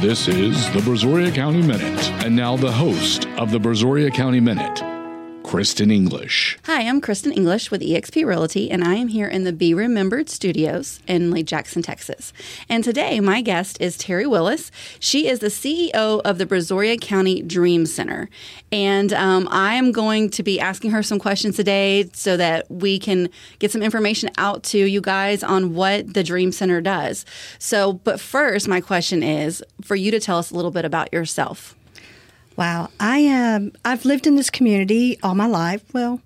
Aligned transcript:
This 0.00 0.28
is 0.28 0.70
the 0.72 0.80
Brazoria 0.80 1.34
County 1.34 1.62
Minute. 1.62 2.10
And 2.22 2.36
now 2.36 2.54
the 2.56 2.70
host 2.70 3.26
of 3.38 3.50
the 3.50 3.58
Brazoria 3.58 4.12
County 4.12 4.40
Minute, 4.40 4.82
Christen 5.46 5.92
English. 5.92 6.58
Hi, 6.64 6.82
I'm 6.82 7.00
Christen 7.00 7.30
English 7.30 7.70
with 7.70 7.80
eXp 7.80 8.26
Realty, 8.26 8.68
and 8.68 8.82
I 8.82 8.96
am 8.96 9.06
here 9.06 9.28
in 9.28 9.44
the 9.44 9.52
Be 9.52 9.74
Remembered 9.74 10.28
Studios 10.28 10.98
in 11.06 11.30
Lake 11.30 11.46
Jackson, 11.46 11.82
Texas. 11.82 12.32
And 12.68 12.82
today, 12.82 13.20
my 13.20 13.42
guest 13.42 13.80
is 13.80 13.96
Terri 13.96 14.28
Willis. 14.28 14.72
She 14.98 15.28
is 15.28 15.38
the 15.38 15.46
CEO 15.46 16.20
of 16.24 16.38
the 16.38 16.46
Brazoria 16.46 17.00
County 17.00 17.42
Dream 17.42 17.86
Center. 17.86 18.28
And 18.72 19.12
um, 19.12 19.46
I 19.48 19.74
am 19.74 19.92
going 19.92 20.30
to 20.30 20.42
be 20.42 20.58
asking 20.58 20.90
her 20.90 21.02
some 21.04 21.20
questions 21.20 21.54
today 21.54 22.10
so 22.12 22.36
that 22.36 22.68
we 22.68 22.98
can 22.98 23.28
get 23.60 23.70
some 23.70 23.82
information 23.82 24.30
out 24.38 24.64
to 24.64 24.78
you 24.78 25.00
guys 25.00 25.44
on 25.44 25.74
what 25.74 26.12
the 26.12 26.24
Dream 26.24 26.50
Center 26.50 26.80
does. 26.80 27.24
So, 27.60 27.92
but 27.92 28.18
first, 28.18 28.66
my 28.66 28.80
question 28.80 29.22
is 29.22 29.62
for 29.84 29.94
you 29.94 30.10
to 30.10 30.18
tell 30.18 30.38
us 30.38 30.50
a 30.50 30.56
little 30.56 30.72
bit 30.72 30.84
about 30.84 31.12
yourself. 31.12 31.75
Wow, 32.56 32.88
I 32.98 33.28
um, 33.28 33.72
I've 33.84 34.04
lived 34.04 34.26
in 34.26 34.36
this 34.36 34.50
community 34.50 35.18
all 35.22 35.34
my 35.34 35.46
life. 35.46 35.82
Well, 35.92 36.20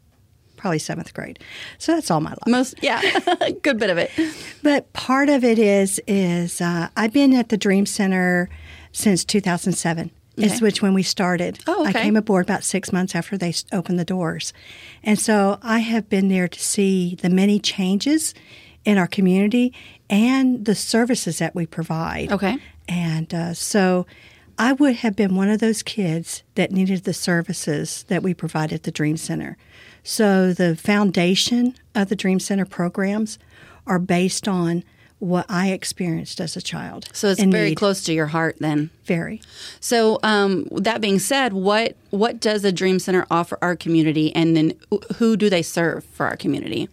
probably 0.57 0.79
seventh 0.79 1.13
grade, 1.13 1.39
so 1.79 1.95
that's 1.95 2.11
all 2.11 2.21
my 2.21 2.31
life. 2.31 2.47
Most, 2.47 2.75
yeah, 2.83 3.03
good 3.63 3.79
bit 3.79 3.91
of 3.91 3.99
it. 3.99 4.11
But 4.63 4.93
part 4.93 5.29
of 5.29 5.43
it 5.45 5.59
is 5.59 6.01
is 6.07 6.61
uh, 6.61 6.89
I've 6.97 7.13
been 7.13 7.35
at 7.35 7.49
the 7.49 7.57
Dream 7.57 7.87
Center 7.87 8.49
since 8.93 9.25
2007. 9.25 10.11
Okay. 10.39 10.47
Is 10.47 10.63
which 10.63 10.81
when 10.81 10.95
we 10.95 11.03
started. 11.03 11.59
Oh, 11.67 11.83
okay. 11.87 11.99
I 11.99 12.03
came 12.05 12.17
aboard 12.17 12.47
about 12.47 12.65
six 12.65 12.93
months 12.93 13.15
after 13.15 13.37
they 13.37 13.53
opened 13.73 13.99
the 13.99 14.05
doors, 14.05 14.53
and 15.03 15.19
so 15.19 15.59
I 15.63 15.81
have 15.81 16.09
been 16.09 16.29
there 16.29 16.49
to 16.49 16.61
see 16.61 17.17
the 17.17 17.29
many 17.29 17.59
changes 17.59 18.33
in 18.85 18.97
our 18.97 19.07
community 19.07 19.75
and 20.09 20.65
the 20.65 20.75
services 20.75 21.39
that 21.39 21.55
we 21.55 21.67
provide. 21.67 22.33
Okay. 22.33 22.59
And 22.89 23.33
uh, 23.35 23.55
so 23.55 24.07
I 24.61 24.73
would 24.73 24.97
have 24.97 25.17
been 25.17 25.37
one 25.37 25.49
of 25.49 25.59
those 25.59 25.83
kids 25.83 26.43
that 26.55 26.71
needed 26.71 27.05
the 27.05 27.15
services 27.15 28.05
that 28.09 28.23
we 28.23 28.35
provide 28.35 28.75
at 28.75 28.83
the 28.83 28.91
Dream 28.91 29.17
Center. 29.17 29.57
So 30.05 30.53
the 30.53 30.77
foundation 30.77 31.75
of 31.95 32.11
the 32.11 32.15
Dream 32.15 32.39
Center 32.39 32.67
programs 32.67 33.39
are 33.87 33.99
based 33.99 34.47
on 34.47 34.85
what 35.19 35.47
I 35.49 35.71
experienced 35.71 36.43
as 36.43 36.59
a 36.59 36.63
child. 36.63 37.09
So 37.15 37.29
it's 37.29 37.43
very 37.43 37.71
need. 37.71 37.77
close 37.77 38.05
to 38.05 38.13
your 38.13 38.27
heart 38.27 38.57
then. 38.59 38.91
Very. 39.05 39.41
So, 39.81 40.19
um, 40.23 40.67
that 40.73 41.01
being 41.01 41.19
said, 41.19 41.55
what 41.55 41.97
what 42.11 42.39
does 42.39 42.61
the 42.61 42.73
Dream 42.73 42.99
Center 42.99 43.27
offer 43.31 43.59
our 43.63 43.77
community, 43.77 44.35
and 44.35 44.55
then 44.55 44.75
who 45.17 45.39
do 45.39 45.49
they 45.49 45.63
serve 45.63 46.05
for 46.05 46.27
our 46.27 46.37
community? 46.37 46.89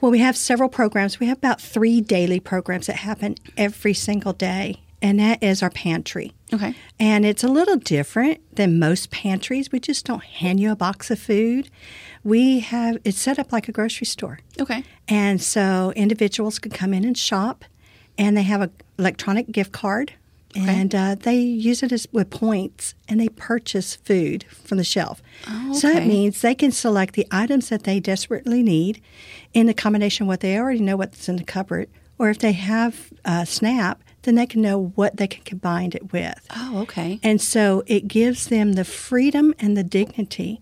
Well, 0.00 0.10
we 0.10 0.18
have 0.18 0.36
several 0.36 0.68
programs. 0.68 1.20
We 1.20 1.26
have 1.28 1.38
about 1.38 1.60
three 1.60 2.00
daily 2.00 2.40
programs 2.40 2.88
that 2.88 2.96
happen 2.96 3.36
every 3.56 3.94
single 3.94 4.32
day, 4.32 4.81
and 5.02 5.18
that 5.18 5.42
is 5.42 5.62
our 5.62 5.70
pantry. 5.70 6.32
Okay. 6.54 6.74
And 6.98 7.26
it's 7.26 7.42
a 7.42 7.48
little 7.48 7.76
different 7.76 8.40
than 8.54 8.78
most 8.78 9.10
pantries. 9.10 9.72
We 9.72 9.80
just 9.80 10.06
don't 10.06 10.22
hand 10.22 10.60
you 10.60 10.70
a 10.70 10.76
box 10.76 11.10
of 11.10 11.18
food. 11.18 11.68
We 12.24 12.60
have 12.60 12.98
it's 13.04 13.20
set 13.20 13.38
up 13.38 13.52
like 13.52 13.68
a 13.68 13.72
grocery 13.72 14.06
store. 14.06 14.38
Okay. 14.60 14.84
And 15.08 15.42
so 15.42 15.92
individuals 15.96 16.58
can 16.58 16.70
come 16.70 16.94
in 16.94 17.04
and 17.04 17.18
shop, 17.18 17.64
and 18.16 18.36
they 18.36 18.44
have 18.44 18.60
an 18.60 18.70
electronic 18.98 19.50
gift 19.50 19.72
card, 19.72 20.12
and 20.54 20.94
uh, 20.94 21.14
they 21.18 21.36
use 21.38 21.82
it 21.82 21.92
as 21.92 22.06
with 22.12 22.28
points, 22.30 22.94
and 23.08 23.18
they 23.18 23.30
purchase 23.30 23.96
food 23.96 24.44
from 24.44 24.76
the 24.78 24.84
shelf. 24.84 25.22
Oh, 25.48 25.72
So 25.72 25.90
that 25.92 26.06
means 26.06 26.42
they 26.42 26.54
can 26.54 26.70
select 26.70 27.14
the 27.14 27.26
items 27.30 27.70
that 27.70 27.84
they 27.84 27.98
desperately 28.00 28.62
need 28.62 29.02
in 29.54 29.68
a 29.70 29.74
combination 29.74 30.24
of 30.24 30.28
what 30.28 30.40
they 30.40 30.58
already 30.58 30.80
know 30.80 30.96
what's 30.98 31.26
in 31.28 31.36
the 31.36 31.44
cupboard, 31.44 31.88
or 32.18 32.28
if 32.28 32.38
they 32.38 32.52
have 32.52 33.10
uh, 33.24 33.44
SNAP, 33.46 34.02
then 34.22 34.34
they 34.36 34.46
can 34.46 34.60
know 34.62 34.92
what 34.94 35.16
they 35.16 35.26
can 35.26 35.42
combine 35.44 35.92
it 35.94 36.12
with. 36.12 36.34
Oh, 36.54 36.80
okay. 36.82 37.18
And 37.22 37.40
so 37.40 37.82
it 37.86 38.06
gives 38.08 38.46
them 38.46 38.74
the 38.74 38.84
freedom 38.84 39.54
and 39.58 39.76
the 39.76 39.82
dignity 39.82 40.60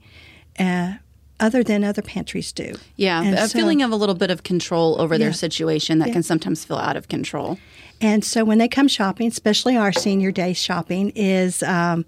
uh, 0.58 0.94
other 1.39 1.62
than 1.62 1.84
other 1.84 2.03
pantries 2.03 2.53
do. 2.53 2.75
Yeah, 2.97 3.22
And 3.22 3.34
a 3.38 3.49
so- 3.49 3.59
feeling 3.59 3.82
of 3.82 3.91
a 3.91 3.97
little 3.97 4.15
bit 4.15 4.31
of 4.31 4.43
control 4.43 5.00
over 5.00 5.16
their 5.19 5.32
situation 5.32 5.99
that 5.99 6.09
Yeah. 6.09 6.15
can 6.15 6.22
sometimes 6.22 6.65
feel 6.65 6.76
out 6.78 6.97
of 6.97 7.09
control. 7.09 7.59
And 8.00 8.25
so 8.25 8.44
when 8.44 8.59
they 8.59 8.69
come 8.69 8.88
shopping, 8.88 9.28
especially 9.28 9.76
our 9.76 9.93
senior 9.93 10.32
day 10.32 10.53
shopping, 10.54 11.10
is 11.15 11.62
um, 11.62 12.04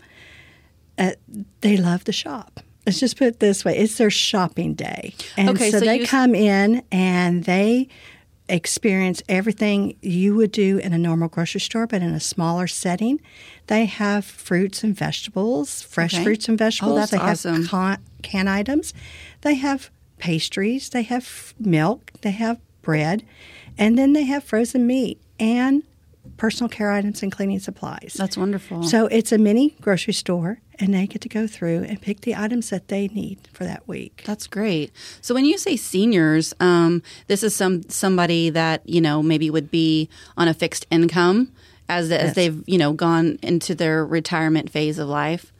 uh, 0.98 1.12
they 1.60 1.76
love 1.76 2.04
to 2.04 2.12
shop. 2.12 2.60
Let's 2.86 2.98
just 2.98 3.16
put 3.16 3.26
it 3.28 3.40
this 3.40 3.64
way: 3.64 3.76
it's 3.78 3.96
their 3.98 4.10
shopping 4.10 4.74
day, 4.74 5.14
and 5.36 5.50
Okay, 5.50 5.70
so, 5.70 5.78
so 5.78 5.84
they 5.86 6.00
you- 6.00 6.06
come 6.06 6.34
in 6.34 6.82
and 6.90 7.44
they 7.44 7.88
experience 8.48 9.22
everything 9.28 9.96
you 10.02 10.34
would 10.34 10.52
do 10.52 10.78
in 10.78 10.92
a 10.92 10.98
normal 10.98 11.28
grocery 11.28 11.60
store, 11.60 11.86
but 11.86 12.02
in 12.02 12.12
a 12.12 12.20
smaller 12.20 12.66
setting. 12.66 13.20
They 13.68 13.86
have 13.86 14.24
fruits 14.24 14.82
and 14.84 14.94
vegetables, 14.96 15.82
fresh 15.82 16.14
Okay. 16.14 16.24
fruits 16.24 16.48
and 16.48 16.60
oh, 16.60 16.64
vegetables. 16.64 16.92
Oh, 16.92 16.96
that's 16.96 17.10
they 17.12 17.18
awesome. 17.18 17.62
have 17.62 17.70
con- 17.70 17.98
can 18.22 18.48
items. 18.48 18.92
They 19.42 19.54
have 19.54 19.90
pastries. 20.18 20.90
They 20.90 21.02
have 21.02 21.54
milk. 21.58 22.12
They 22.22 22.32
have 22.32 22.58
bread, 22.82 23.24
and 23.78 23.96
then 23.96 24.12
they 24.12 24.24
have 24.24 24.42
frozen 24.44 24.86
meat 24.86 25.20
and 25.38 25.82
personal 26.36 26.68
care 26.68 26.90
items 26.92 27.22
and 27.22 27.30
cleaning 27.32 27.58
supplies. 27.60 28.14
That's 28.16 28.36
wonderful. 28.36 28.82
So 28.84 29.06
it's 29.06 29.32
a 29.32 29.38
mini 29.38 29.74
grocery 29.80 30.12
store, 30.14 30.60
and 30.78 30.94
they 30.94 31.06
get 31.06 31.20
to 31.22 31.28
go 31.28 31.46
through 31.46 31.84
and 31.84 32.00
pick 32.00 32.22
the 32.22 32.34
items 32.36 32.70
that 32.70 32.88
they 32.88 33.08
need 33.08 33.38
for 33.52 33.64
that 33.64 33.86
week. 33.88 34.22
That's 34.24 34.46
great. 34.46 34.90
So 35.20 35.34
when 35.34 35.44
you 35.44 35.58
say 35.58 35.76
seniors, 35.76 36.54
um, 36.60 37.02
this 37.26 37.42
is 37.42 37.54
some 37.54 37.82
somebody 37.88 38.50
that 38.50 38.88
you 38.88 39.00
know 39.00 39.22
maybe 39.22 39.50
would 39.50 39.70
be 39.70 40.08
on 40.36 40.48
a 40.48 40.54
fixed 40.54 40.86
income 40.90 41.52
as 41.88 42.10
as 42.10 42.28
Yes. 42.28 42.34
they've 42.34 42.62
you 42.66 42.78
know 42.78 42.92
gone 42.92 43.38
into 43.42 43.74
their 43.74 44.04
retirement 44.06 44.70
phase 44.70 44.98
of 44.98 45.08
life. 45.08 45.52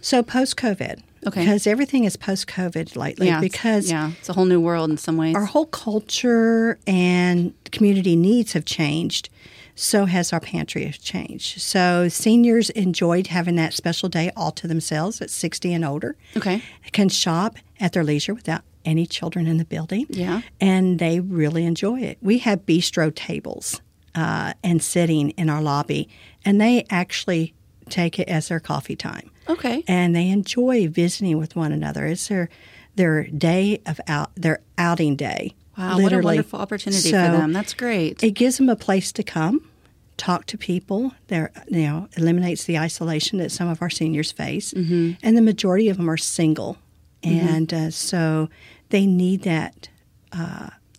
So 0.00 0.22
post 0.22 0.56
COVID, 0.58 1.00
Okay. 1.26 1.40
because 1.40 1.66
everything 1.66 2.04
is 2.04 2.16
post 2.18 2.46
COVID 2.46 2.94
lately, 2.94 3.26
Yeah, 3.28 3.40
because 3.40 3.90
yeah, 3.90 4.10
it's 4.20 4.28
a 4.28 4.34
whole 4.34 4.44
new 4.44 4.60
world 4.60 4.90
in 4.90 4.98
some 4.98 5.16
ways. 5.16 5.34
our 5.34 5.46
whole 5.46 5.64
culture 5.66 6.78
and 6.86 7.54
community 7.72 8.14
needs 8.16 8.52
have 8.52 8.66
changed. 8.66 9.30
So 9.74 10.04
has 10.06 10.32
our 10.32 10.40
pantry 10.40 10.84
have 10.86 11.00
changed. 11.00 11.60
So 11.60 12.08
seniors 12.08 12.70
enjoyed 12.70 13.26
having 13.28 13.56
that 13.56 13.74
special 13.74 14.08
day 14.08 14.30
all 14.36 14.52
to 14.52 14.68
themselves 14.68 15.20
at 15.20 15.30
60 15.30 15.72
and 15.72 15.84
older. 15.84 16.16
Okay. 16.36 16.62
Can 16.92 17.08
shop 17.08 17.56
at 17.80 17.92
their 17.92 18.04
leisure 18.04 18.34
without 18.34 18.62
any 18.84 19.06
children 19.06 19.46
in 19.46 19.56
the 19.58 19.64
building. 19.64 20.06
Yeah. 20.10 20.42
And 20.60 20.98
they 20.98 21.18
really 21.20 21.64
enjoy 21.64 22.00
it. 22.00 22.18
We 22.22 22.38
have 22.38 22.66
bistro 22.66 23.12
tables 23.14 23.80
uh, 24.14 24.52
and 24.62 24.82
sitting 24.82 25.30
in 25.30 25.48
our 25.50 25.60
lobby, 25.62 26.08
and 26.44 26.60
they 26.60 26.84
actually 26.90 27.54
take 27.88 28.18
it 28.18 28.28
as 28.28 28.48
their 28.48 28.60
coffee 28.60 28.96
time 28.96 29.30
Okay. 29.48 29.82
and 29.88 30.14
they 30.16 30.28
enjoy 30.30 30.88
visiting 30.88 31.36
with 31.38 31.56
one 31.56 31.72
another. 31.72 32.06
It's 32.06 32.28
their 32.28 32.48
their 32.96 33.24
day 33.24 33.80
of 33.86 34.00
out 34.06 34.30
their 34.36 34.60
outing 34.78 35.16
day. 35.16 35.54
Wow, 35.76 35.98
what 36.00 36.12
a 36.12 36.20
wonderful 36.20 36.58
opportunity 36.60 37.00
So 37.10 37.10
for 37.10 37.32
them. 37.36 37.52
That's 37.52 37.74
great. 37.74 38.22
It 38.22 38.32
gives 38.32 38.58
them 38.58 38.68
a 38.68 38.76
place 38.76 39.10
to 39.12 39.22
come, 39.22 39.68
talk 40.16 40.46
to 40.46 40.58
people. 40.58 41.12
There, 41.28 41.50
you 41.68 41.82
know, 41.82 42.08
eliminates 42.16 42.64
the 42.64 42.78
isolation 42.78 43.38
that 43.38 43.50
some 43.50 43.68
of 43.68 43.82
our 43.82 43.90
seniors 43.90 44.30
face, 44.32 44.72
Mm-hmm. 44.72 45.12
and 45.22 45.36
the 45.36 45.42
majority 45.42 45.88
of 45.88 45.96
them 45.96 46.08
are 46.08 46.16
single, 46.16 46.78
and 47.22 47.72
uh, 47.74 47.90
so 47.90 48.48
they 48.90 49.06
need 49.06 49.42
that 49.42 49.88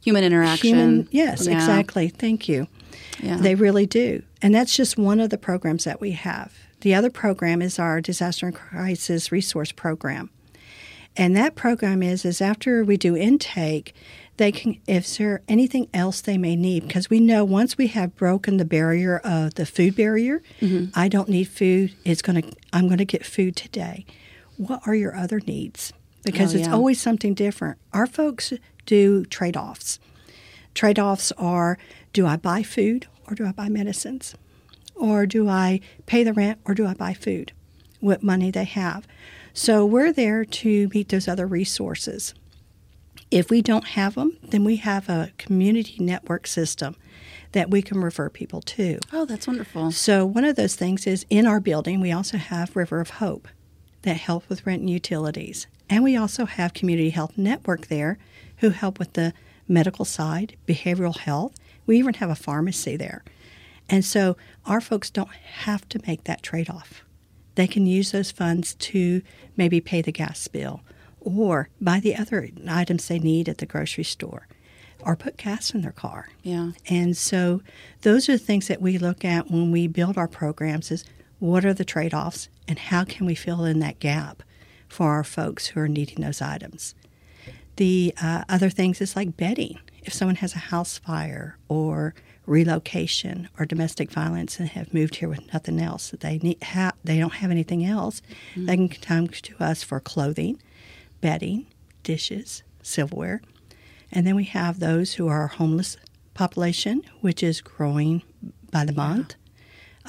Human 0.04 0.24
interaction. 0.24 0.68
human. 0.70 1.08
Yes, 1.12 1.48
Yeah. 1.48 1.54
exactly. 1.56 2.10
Thank 2.10 2.48
you. 2.48 2.68
Yeah. 3.22 3.38
They 3.38 3.56
really 3.56 3.86
do. 3.88 4.22
And 4.42 4.54
that's 4.54 4.76
just 4.76 4.98
one 4.98 5.20
of 5.20 5.30
the 5.32 5.38
programs 5.38 5.84
that 5.86 6.00
we 6.00 6.12
have. 6.12 6.54
The 6.82 6.94
other 6.94 7.10
program 7.10 7.62
is 7.62 7.80
our 7.80 8.02
Disaster 8.02 8.46
and 8.48 8.56
Crisis 8.56 9.32
Resource 9.32 9.72
Program. 9.72 10.30
And 11.18 11.36
that 11.36 11.56
program 11.56 12.04
is 12.04 12.24
is 12.26 12.42
after 12.42 12.84
we 12.84 12.98
do 12.98 13.16
intake, 13.16 13.96
they 14.38 14.52
can 14.52 14.80
if 14.88 15.18
there 15.18 15.42
anything 15.48 15.88
else 15.94 16.22
they 16.22 16.38
may 16.38 16.56
need 16.56 16.88
because 16.88 17.10
we 17.10 17.20
know 17.20 17.44
once 17.46 17.78
we 17.78 17.88
have 17.88 18.16
broken 18.16 18.58
the 18.58 18.66
barrier 18.66 19.18
of 19.20 19.54
the 19.56 19.66
food 19.66 19.96
barrier, 19.96 20.42
Mm-hmm. 20.62 20.92
I 21.00 21.08
don't 21.08 21.30
need 21.30 21.46
food. 21.46 21.94
It's 22.04 22.22
gonna 22.22 22.44
I'm 22.74 22.88
gonna 22.90 23.06
get 23.06 23.26
food 23.26 23.56
today. 23.56 24.06
What 24.58 24.82
are 24.86 24.96
your 24.96 25.16
other 25.16 25.40
needs? 25.40 25.94
Because 26.24 26.54
Oh, 26.54 26.58
it's 26.60 26.68
yeah. 26.68 26.74
always 26.74 27.00
something 27.00 27.34
different. 27.34 27.78
Our 27.94 28.08
folks 28.08 28.52
do 28.86 29.26
trade 29.26 29.56
offs. 29.58 30.00
Trade 30.74 31.00
offs 31.00 31.32
are 31.38 31.78
do 32.14 32.26
I 32.26 32.36
buy 32.38 32.64
food 32.64 33.08
or 33.28 33.36
do 33.36 33.46
I 33.46 33.52
buy 33.52 33.70
medicines? 33.70 34.36
Or 34.96 35.26
do 35.26 35.50
I 35.50 35.82
pay 36.06 36.24
the 36.24 36.34
rent 36.34 36.60
or 36.66 36.74
do 36.74 36.86
I 36.86 36.94
buy 36.94 37.14
food? 37.14 37.52
What 38.00 38.24
money 38.24 38.50
they 38.52 38.64
have. 38.66 39.08
So 39.54 39.86
we're 39.86 40.12
there 40.14 40.44
to 40.46 40.90
meet 40.94 41.10
those 41.10 41.28
other 41.28 41.48
resources. 41.48 42.34
If 43.32 43.50
we 43.50 43.62
don't 43.62 43.88
have 43.90 44.16
them, 44.16 44.38
then 44.44 44.64
we 44.64 44.78
have 44.78 45.10
a 45.10 45.32
community 45.38 45.98
network 46.00 46.48
system 46.48 46.96
that 47.52 47.70
we 47.70 47.82
can 47.82 48.02
refer 48.02 48.30
people 48.30 48.62
to. 48.62 49.00
oh, 49.14 49.26
that's 49.26 49.48
wonderful. 49.48 49.92
So 49.92 50.26
one 50.26 50.44
of 50.44 50.56
those 50.56 50.76
things 50.76 51.08
is 51.08 51.26
in 51.30 51.46
our 51.48 51.60
building 51.60 52.02
we 52.02 52.12
also 52.12 52.38
have 52.38 52.76
River 52.76 53.00
of 53.00 53.12
Hope 53.12 53.48
that 54.04 54.18
help 54.18 54.48
with 54.50 54.66
rent 54.66 54.82
and 54.82 54.90
utilities. 54.90 55.68
And 55.90 56.04
we 56.04 56.16
also 56.16 56.46
have 56.46 56.74
Community 56.74 57.10
Health 57.10 57.38
Network 57.38 57.88
there 57.88 58.18
who 58.58 58.70
help 58.70 59.00
with 59.00 59.14
the 59.14 59.34
medical 59.68 60.06
side, 60.06 60.56
behavioral 60.68 61.18
health. 61.18 61.56
We 61.86 61.98
even 61.98 62.16
have 62.16 62.30
a 62.30 62.36
pharmacy 62.36 62.98
there. 62.98 63.24
And 63.90 64.04
so 64.04 64.38
our 64.66 64.82
folks 64.82 65.10
don't 65.10 65.30
have 65.30 65.88
to 65.90 66.00
make 66.08 66.24
that 66.26 66.44
trade 66.44 66.70
off. 66.70 67.04
They 67.56 67.68
can 67.68 67.86
use 67.86 68.12
those 68.12 68.32
funds 68.32 68.74
to 68.76 69.22
maybe 69.56 69.80
pay 69.80 70.02
the 70.02 70.12
gas 70.12 70.48
bill 70.48 70.82
or 71.26 71.68
buy 71.82 72.00
the 72.00 72.16
other 72.16 72.50
items 72.70 73.08
they 73.08 73.20
need 73.20 73.50
at 73.50 73.58
the 73.58 73.66
grocery 73.66 74.06
store 74.06 74.48
or 75.02 75.16
put 75.16 75.38
gas 75.38 75.74
in 75.74 75.82
their 75.82 75.92
car. 75.92 76.30
Yeah. 76.44 76.72
And 76.88 77.18
so 77.18 77.62
those 78.02 78.30
are 78.30 78.34
the 78.34 78.40
things 78.40 78.68
that 78.68 78.82
we 78.82 78.98
look 78.98 79.26
at 79.26 79.52
when 79.52 79.72
we 79.72 79.88
build 79.88 80.18
our 80.18 80.28
programs 80.28 80.92
is 80.92 81.04
what 81.40 81.66
are 81.66 81.74
the 81.74 81.86
trade-offs 81.86 82.48
and 82.68 82.80
how 82.80 83.04
can 83.04 83.26
we 83.26 83.36
fill 83.36 83.66
in 83.66 83.80
that 83.80 84.00
gap 84.00 84.42
for 84.88 85.12
our 85.12 85.24
folks 85.24 85.68
who 85.68 85.80
are 85.80 85.88
needing 85.88 86.24
those 86.24 86.42
items. 86.42 86.96
The 87.76 88.14
uh, 88.22 88.46
other 88.48 88.70
things 88.70 89.02
is 89.02 89.16
like 89.16 89.36
bedding. 89.36 89.80
If 90.04 90.14
someone 90.14 90.38
has 90.38 90.56
a 90.56 90.60
house 90.60 90.98
fire 90.98 91.58
or 91.68 92.14
relocation 92.46 93.50
or 93.60 93.66
domestic 93.66 94.12
violence 94.12 94.60
and 94.60 94.70
have 94.70 94.94
moved 94.94 95.16
here 95.16 95.28
with 95.28 95.52
nothing 95.52 95.80
else, 95.80 96.14
they 96.20 96.38
need 96.38 96.64
ha- 96.64 96.94
they 97.04 97.20
don't 97.20 97.34
have 97.34 97.52
anything 97.52 97.84
else, 97.84 98.22
mm-hmm. 98.52 98.66
they 98.68 98.76
can 98.76 98.90
come 98.90 99.28
to 99.28 99.64
us 99.64 99.84
for 99.84 100.00
clothing, 100.00 100.62
bedding, 101.26 101.66
dishes, 102.04 102.62
silverware, 102.84 103.42
and 104.12 104.28
then 104.28 104.36
we 104.36 104.44
have 104.44 104.80
those 104.80 105.16
who 105.16 105.28
are 105.28 105.48
homeless 105.48 105.98
population, 106.36 107.02
which 107.22 107.42
is 107.42 107.62
growing 107.62 108.22
by 108.70 108.86
the 108.86 108.94
month, 108.94 109.34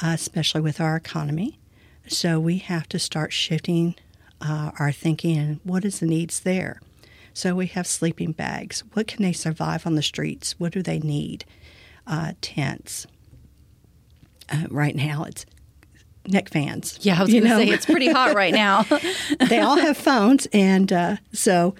uh, 0.02 0.08
especially 0.08 0.60
with 0.60 0.78
our 0.78 0.94
economy. 0.94 1.58
So 2.06 2.38
we 2.38 2.58
have 2.58 2.86
to 2.90 2.98
start 2.98 3.32
shifting 3.32 3.94
uh, 4.42 4.72
our 4.78 4.92
thinking 4.92 5.38
and 5.38 5.60
what 5.64 5.86
is 5.86 6.00
the 6.00 6.06
needs 6.06 6.40
there. 6.40 6.82
So 7.32 7.54
we 7.54 7.68
have 7.68 7.86
sleeping 7.86 8.32
bags. 8.32 8.84
What 8.92 9.06
can 9.06 9.22
they 9.22 9.32
survive 9.32 9.86
on 9.86 9.94
the 9.94 10.02
streets? 10.02 10.60
What 10.60 10.72
do 10.72 10.82
they 10.82 10.98
need? 10.98 11.46
Uh, 12.06 12.34
tents. 12.42 13.06
Uh, 14.52 14.64
right 14.68 14.94
now, 14.94 15.24
it's 15.24 15.46
neck 16.28 16.48
fans. 16.48 16.98
Yeah, 17.02 17.18
I 17.18 17.22
was 17.22 17.30
going 17.30 17.44
to 17.44 17.50
say 17.50 17.68
it's 17.68 17.86
pretty 17.86 18.10
hot 18.10 18.34
right 18.34 18.54
now. 18.54 18.84
they 19.48 19.60
all 19.60 19.76
have 19.76 19.96
phones, 19.96 20.46
and 20.52 20.92
uh, 20.92 21.16
so 21.32 21.74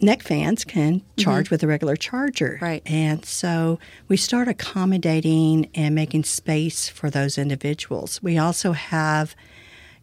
neck 0.00 0.22
fans 0.22 0.64
can 0.64 1.02
charge 1.16 1.46
mm-hmm. 1.46 1.54
with 1.54 1.62
a 1.62 1.66
regular 1.66 1.96
charger. 1.96 2.58
Right. 2.60 2.82
And 2.86 3.24
so 3.24 3.78
we 4.08 4.16
start 4.16 4.48
accommodating 4.48 5.70
and 5.74 5.94
making 5.94 6.24
space 6.24 6.88
for 6.88 7.10
those 7.10 7.38
individuals. 7.38 8.22
We 8.22 8.38
also 8.38 8.72
have 8.72 9.34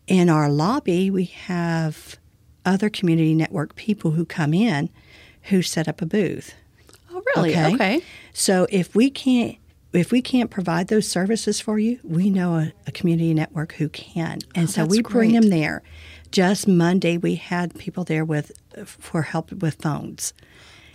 in 0.08 0.30
our 0.30 0.50
lobby, 0.50 1.12
we 1.12 1.26
have 1.26 2.18
other 2.66 2.90
community 2.90 3.34
network 3.34 3.76
people 3.76 4.12
who 4.12 4.26
come 4.26 4.54
in 4.54 4.90
who 5.44 5.62
set 5.62 5.88
up 5.88 6.02
a 6.02 6.06
booth. 6.06 6.54
Oh, 7.12 7.24
really? 7.36 7.52
Okay. 7.52 7.74
okay. 7.74 8.02
So 8.34 8.68
if 8.70 8.96
we 8.96 9.10
can't 9.10 9.58
if 9.98 10.12
we 10.12 10.22
can't 10.22 10.50
provide 10.50 10.88
those 10.88 11.08
services 11.08 11.60
for 11.60 11.80
you, 11.80 12.00
we 12.04 12.30
know 12.30 12.56
a, 12.56 12.74
a 12.86 12.92
community 12.92 13.34
network 13.34 13.74
who 13.74 13.90
can, 13.90 14.40
and 14.56 14.68
oh, 14.68 14.72
so 14.72 14.86
we 14.86 15.02
bring 15.02 15.32
great. 15.32 15.42
them 15.42 15.50
there. 15.50 15.84
Just 16.32 16.68
Monday, 16.68 17.18
we 17.18 17.36
had 17.36 17.78
people 17.78 18.04
there 18.04 18.26
with 18.26 18.52
for 18.86 19.22
help 19.24 19.52
with 19.52 19.82
phones. 19.82 20.34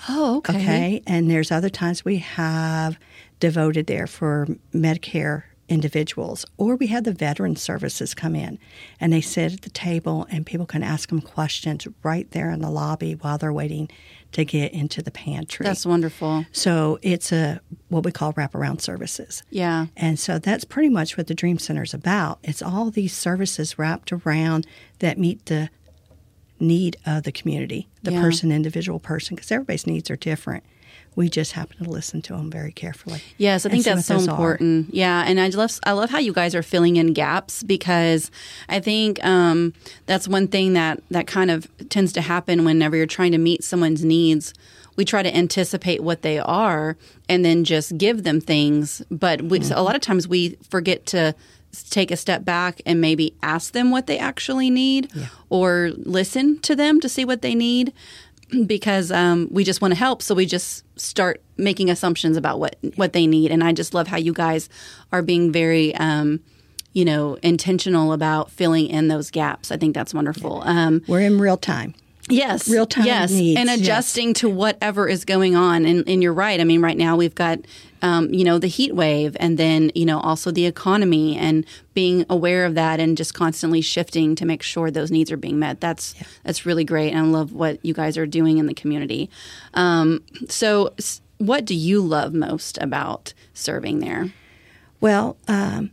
Oh, 0.08 0.38
okay. 0.38 0.56
Okay, 0.56 1.02
and 1.06 1.30
there's 1.30 1.50
other 1.50 1.70
times 1.70 2.04
we 2.04 2.18
have 2.18 2.98
devoted 3.40 3.86
there 3.86 4.06
for 4.06 4.46
Medicare 4.74 5.44
individuals, 5.68 6.44
or 6.58 6.76
we 6.76 6.88
had 6.88 7.04
the 7.04 7.12
veteran 7.12 7.56
services 7.56 8.14
come 8.14 8.34
in 8.34 8.58
and 9.00 9.12
they 9.12 9.20
sit 9.20 9.54
at 9.54 9.62
the 9.62 9.70
table 9.70 10.26
and 10.30 10.44
people 10.44 10.66
can 10.66 10.82
ask 10.82 11.08
them 11.08 11.20
questions 11.20 11.86
right 12.02 12.30
there 12.32 12.50
in 12.50 12.60
the 12.60 12.70
lobby 12.70 13.14
while 13.14 13.38
they're 13.38 13.52
waiting 13.52 13.88
to 14.32 14.44
get 14.44 14.72
into 14.72 15.02
the 15.02 15.10
pantry. 15.10 15.64
That's 15.64 15.86
wonderful. 15.86 16.46
So 16.52 16.98
it's 17.02 17.32
a 17.32 17.60
what 17.88 18.04
we 18.04 18.12
call 18.12 18.32
wraparound 18.32 18.80
services. 18.80 19.42
Yeah. 19.50 19.86
And 19.96 20.18
so 20.18 20.38
that's 20.38 20.64
pretty 20.64 20.88
much 20.88 21.16
what 21.16 21.26
the 21.26 21.34
Dream 21.34 21.58
Center 21.58 21.82
is 21.82 21.94
about. 21.94 22.38
It's 22.42 22.62
all 22.62 22.90
these 22.90 23.14
services 23.14 23.78
wrapped 23.78 24.12
around 24.12 24.66
that 24.98 25.18
meet 25.18 25.46
the 25.46 25.70
need 26.58 26.96
of 27.04 27.24
the 27.24 27.32
community, 27.32 27.88
the 28.02 28.12
yeah. 28.12 28.20
person, 28.20 28.52
individual 28.52 28.98
person, 28.98 29.34
because 29.34 29.50
everybody's 29.50 29.86
needs 29.86 30.10
are 30.10 30.16
different 30.16 30.64
we 31.14 31.28
just 31.28 31.52
happen 31.52 31.84
to 31.84 31.90
listen 31.90 32.22
to 32.22 32.32
them 32.32 32.50
very 32.50 32.72
carefully. 32.72 33.22
Yes, 33.36 33.66
I 33.66 33.68
think 33.68 33.84
that's 33.84 34.06
so 34.06 34.18
important. 34.18 34.88
Are. 34.88 34.96
Yeah, 34.96 35.24
and 35.26 35.38
I 35.38 35.48
love 35.48 35.78
I 35.84 35.92
love 35.92 36.10
how 36.10 36.18
you 36.18 36.32
guys 36.32 36.54
are 36.54 36.62
filling 36.62 36.96
in 36.96 37.12
gaps 37.12 37.62
because 37.62 38.30
I 38.68 38.80
think 38.80 39.22
um, 39.24 39.74
that's 40.06 40.26
one 40.26 40.48
thing 40.48 40.72
that 40.72 41.02
that 41.10 41.26
kind 41.26 41.50
of 41.50 41.68
tends 41.88 42.12
to 42.14 42.22
happen 42.22 42.64
whenever 42.64 42.96
you're 42.96 43.06
trying 43.06 43.32
to 43.32 43.38
meet 43.38 43.62
someone's 43.62 44.04
needs. 44.04 44.54
We 44.94 45.04
try 45.06 45.22
to 45.22 45.34
anticipate 45.34 46.02
what 46.02 46.20
they 46.22 46.38
are 46.38 46.96
and 47.28 47.44
then 47.44 47.64
just 47.64 47.96
give 47.96 48.24
them 48.24 48.42
things, 48.42 49.02
but 49.10 49.40
we, 49.40 49.58
mm-hmm. 49.58 49.68
so 49.68 49.80
a 49.80 49.80
lot 49.80 49.96
of 49.96 50.02
times 50.02 50.28
we 50.28 50.58
forget 50.68 51.06
to 51.06 51.34
take 51.88 52.10
a 52.10 52.16
step 52.16 52.44
back 52.44 52.82
and 52.84 53.00
maybe 53.00 53.34
ask 53.42 53.72
them 53.72 53.90
what 53.90 54.06
they 54.06 54.18
actually 54.18 54.68
need 54.68 55.10
yeah. 55.14 55.28
or 55.48 55.92
listen 55.96 56.58
to 56.60 56.76
them 56.76 57.00
to 57.00 57.08
see 57.08 57.24
what 57.24 57.40
they 57.40 57.54
need 57.54 57.94
because 58.66 59.10
um, 59.10 59.48
we 59.50 59.64
just 59.64 59.80
want 59.80 59.92
to 59.92 59.98
help. 59.98 60.22
So 60.22 60.34
we 60.34 60.46
just 60.46 60.84
start 60.98 61.42
making 61.56 61.90
assumptions 61.90 62.36
about 62.36 62.58
what 62.58 62.76
what 62.96 63.12
they 63.12 63.26
need. 63.26 63.50
And 63.50 63.62
I 63.62 63.72
just 63.72 63.94
love 63.94 64.08
how 64.08 64.16
you 64.16 64.32
guys 64.32 64.68
are 65.12 65.22
being 65.22 65.52
very. 65.52 65.94
Um, 65.96 66.40
you 66.94 67.06
know, 67.06 67.38
intentional 67.42 68.12
about 68.12 68.50
filling 68.50 68.86
in 68.86 69.08
those 69.08 69.30
gaps. 69.30 69.72
I 69.72 69.78
think 69.78 69.94
that's 69.94 70.12
wonderful. 70.12 70.60
Um, 70.66 71.00
We're 71.08 71.22
in 71.22 71.38
real 71.38 71.56
time. 71.56 71.94
Yes. 72.32 72.68
Real 72.68 72.86
time 72.86 73.04
yes. 73.04 73.30
needs. 73.30 73.60
And 73.60 73.68
adjusting 73.68 74.28
yes. 74.28 74.38
to 74.38 74.48
whatever 74.48 75.08
is 75.08 75.24
going 75.24 75.54
on. 75.54 75.84
And, 75.84 76.08
and, 76.08 76.22
you're 76.22 76.32
right. 76.32 76.60
I 76.60 76.64
mean, 76.64 76.80
right 76.80 76.96
now 76.96 77.16
we've 77.16 77.34
got, 77.34 77.58
um, 78.00 78.32
you 78.32 78.44
know, 78.44 78.58
the 78.58 78.68
heat 78.68 78.94
wave 78.94 79.36
and 79.38 79.58
then, 79.58 79.92
you 79.94 80.06
know, 80.06 80.18
also 80.20 80.50
the 80.50 80.66
economy 80.66 81.36
and 81.36 81.66
being 81.94 82.24
aware 82.30 82.64
of 82.64 82.74
that 82.74 83.00
and 83.00 83.16
just 83.16 83.34
constantly 83.34 83.80
shifting 83.80 84.34
to 84.36 84.46
make 84.46 84.62
sure 84.62 84.90
those 84.90 85.10
needs 85.10 85.30
are 85.30 85.36
being 85.36 85.58
met. 85.58 85.80
That's, 85.80 86.14
yeah. 86.16 86.26
that's 86.44 86.64
really 86.64 86.84
great. 86.84 87.10
And 87.10 87.18
I 87.18 87.22
love 87.22 87.52
what 87.52 87.84
you 87.84 87.92
guys 87.92 88.16
are 88.16 88.26
doing 88.26 88.58
in 88.58 88.66
the 88.66 88.74
community. 88.74 89.28
Um, 89.74 90.24
so, 90.48 90.94
what 91.38 91.64
do 91.64 91.74
you 91.74 92.00
love 92.00 92.32
most 92.32 92.78
about 92.78 93.34
serving 93.52 93.98
there? 93.98 94.32
Well, 95.00 95.36
um, 95.48 95.90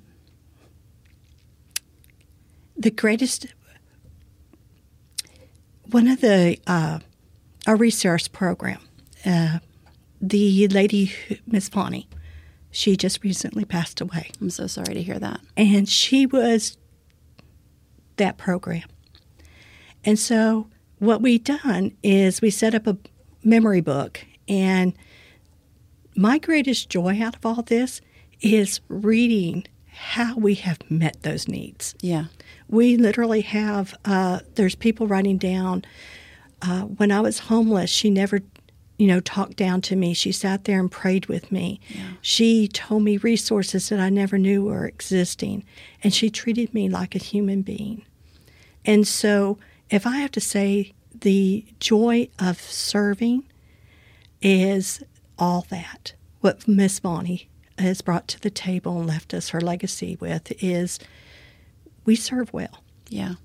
the 2.77 2.91
greatest 2.91 3.47
one 5.91 6.07
of 6.07 6.21
the 6.21 6.57
uh, 6.67 6.99
our 7.67 7.75
resource 7.75 8.27
program, 8.27 8.79
uh, 9.25 9.59
the 10.21 10.67
lady 10.69 11.11
Miss 11.47 11.69
Fawny, 11.69 12.07
she 12.71 12.95
just 12.95 13.23
recently 13.23 13.65
passed 13.65 14.01
away. 14.01 14.31
I'm 14.39 14.49
so 14.49 14.67
sorry 14.67 14.93
to 14.93 15.01
hear 15.01 15.19
that. 15.19 15.41
And 15.57 15.87
she 15.87 16.25
was 16.25 16.77
that 18.17 18.37
program. 18.37 18.87
And 20.05 20.19
so 20.19 20.67
what 20.99 21.21
we 21.21 21.37
done 21.37 21.95
is 22.03 22.41
we 22.41 22.49
set 22.49 22.75
up 22.75 22.87
a 22.87 22.97
memory 23.43 23.81
book 23.81 24.25
and 24.47 24.93
my 26.15 26.37
greatest 26.37 26.89
joy 26.89 27.21
out 27.21 27.35
of 27.35 27.45
all 27.45 27.61
this 27.63 28.01
is 28.41 28.81
reading 28.87 29.65
how 29.87 30.35
we 30.35 30.55
have 30.55 30.79
met 30.89 31.23
those 31.23 31.47
needs. 31.47 31.95
Yeah. 32.01 32.25
We 32.69 32.97
literally 32.97 33.41
have, 33.41 33.95
uh, 34.05 34.39
there's 34.55 34.75
people 34.75 35.07
writing 35.07 35.37
down, 35.37 35.83
uh, 36.61 36.81
when 36.81 37.11
I 37.11 37.19
was 37.19 37.39
homeless, 37.39 37.89
she 37.89 38.09
never, 38.09 38.39
you 38.97 39.07
know, 39.07 39.19
talked 39.19 39.57
down 39.57 39.81
to 39.81 39.95
me. 39.95 40.13
She 40.13 40.31
sat 40.31 40.65
there 40.65 40.79
and 40.79 40.91
prayed 40.91 41.25
with 41.25 41.51
me. 41.51 41.79
Yeah. 41.89 42.01
She 42.21 42.67
told 42.67 43.03
me 43.03 43.17
resources 43.17 43.89
that 43.89 43.99
I 43.99 44.09
never 44.09 44.37
knew 44.37 44.63
were 44.63 44.85
existing, 44.85 45.63
and 46.03 46.13
she 46.13 46.29
treated 46.29 46.73
me 46.73 46.89
like 46.89 47.15
a 47.15 47.19
human 47.19 47.61
being. 47.61 48.05
And 48.85 49.07
so, 49.07 49.57
if 49.89 50.05
I 50.05 50.17
have 50.17 50.31
to 50.31 50.41
say, 50.41 50.93
the 51.21 51.65
joy 51.79 52.29
of 52.39 52.61
serving 52.61 53.43
is 54.41 55.03
all 55.37 55.65
that. 55.69 56.13
What 56.41 56.67
Miss 56.67 56.99
Bonnie 56.99 57.49
has 57.77 58.01
brought 58.01 58.27
to 58.29 58.39
the 58.39 58.49
table 58.49 58.99
and 58.99 59.07
left 59.07 59.33
us 59.33 59.49
her 59.49 59.61
legacy 59.61 60.17
with 60.19 60.51
is 60.63 60.99
we 62.05 62.15
serve 62.15 62.53
well. 62.53 62.83
Yeah. 63.07 63.35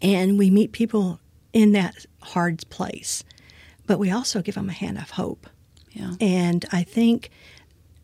And 0.00 0.38
we 0.38 0.50
meet 0.50 0.72
people 0.72 1.20
in 1.52 1.72
that 1.72 2.06
hard 2.22 2.68
place, 2.70 3.24
but 3.86 3.98
we 3.98 4.10
also 4.10 4.42
give 4.42 4.54
them 4.54 4.68
a 4.68 4.72
hand 4.72 4.98
of 4.98 5.10
hope. 5.10 5.48
Yeah. 5.92 6.14
And 6.20 6.64
I 6.72 6.82
think 6.82 7.30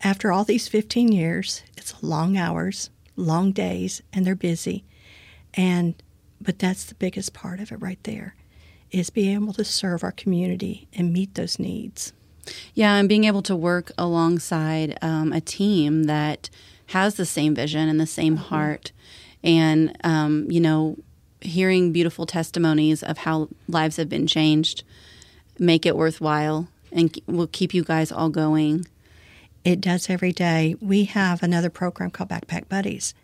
after 0.02 0.33
all 0.33 0.45
these 0.45 0.69
15 0.69 1.12
years, 1.12 1.62
it's 1.76 2.02
long 2.02 2.37
hours, 2.37 2.90
long 3.16 3.52
days, 3.52 4.02
and 4.12 4.26
they're 4.26 4.35
busy. 4.35 4.85
And 5.54 5.95
but 6.40 6.59
that's 6.59 6.85
the 6.85 6.95
biggest 6.95 7.33
part 7.33 7.61
of 7.61 7.73
it 7.73 7.81
right 7.81 8.02
there 8.02 8.35
is 8.90 9.11
being 9.11 9.35
able 9.35 9.54
to 9.54 9.64
serve 9.64 10.04
our 10.04 10.12
community 10.12 10.87
and 10.93 11.12
meet 11.12 11.35
those 11.35 11.59
needs. 11.59 12.12
Yeah, 12.75 12.97
and 12.97 13.09
being 13.09 13.25
able 13.25 13.43
to 13.43 13.57
work 13.57 13.90
alongside 13.97 14.99
um, 15.00 15.33
a 15.33 15.40
team 15.40 16.04
that 16.04 16.50
has 16.88 17.14
the 17.14 17.25
same 17.25 17.54
vision 17.54 17.88
and 17.88 17.99
the 17.99 18.07
same 18.07 18.37
mm-hmm. 18.37 18.45
And 19.44 19.96
um, 20.02 20.50
you 20.50 20.60
know, 20.60 20.96
hearing 21.40 21.92
beautiful 21.92 22.26
testimonies 22.26 23.02
of 23.02 23.18
how 23.18 23.48
lives 23.68 23.96
have 23.98 24.08
been 24.08 24.26
changed, 24.26 24.82
make 25.58 25.86
it 25.86 25.96
worthwhile, 25.96 26.66
and 26.90 27.16
will 27.26 27.46
keep 27.46 27.72
you 27.74 27.84
guys 27.84 28.10
all 28.10 28.30
going. 28.30 28.86
It 29.64 29.80
does 29.80 30.10
every 30.10 30.32
day. 30.32 30.74
We 30.80 31.04
have 31.04 31.42
another 31.42 31.70
program 31.70 32.10
called 32.10 32.30
Backpack 32.30 32.68
Buddies, 32.68 33.14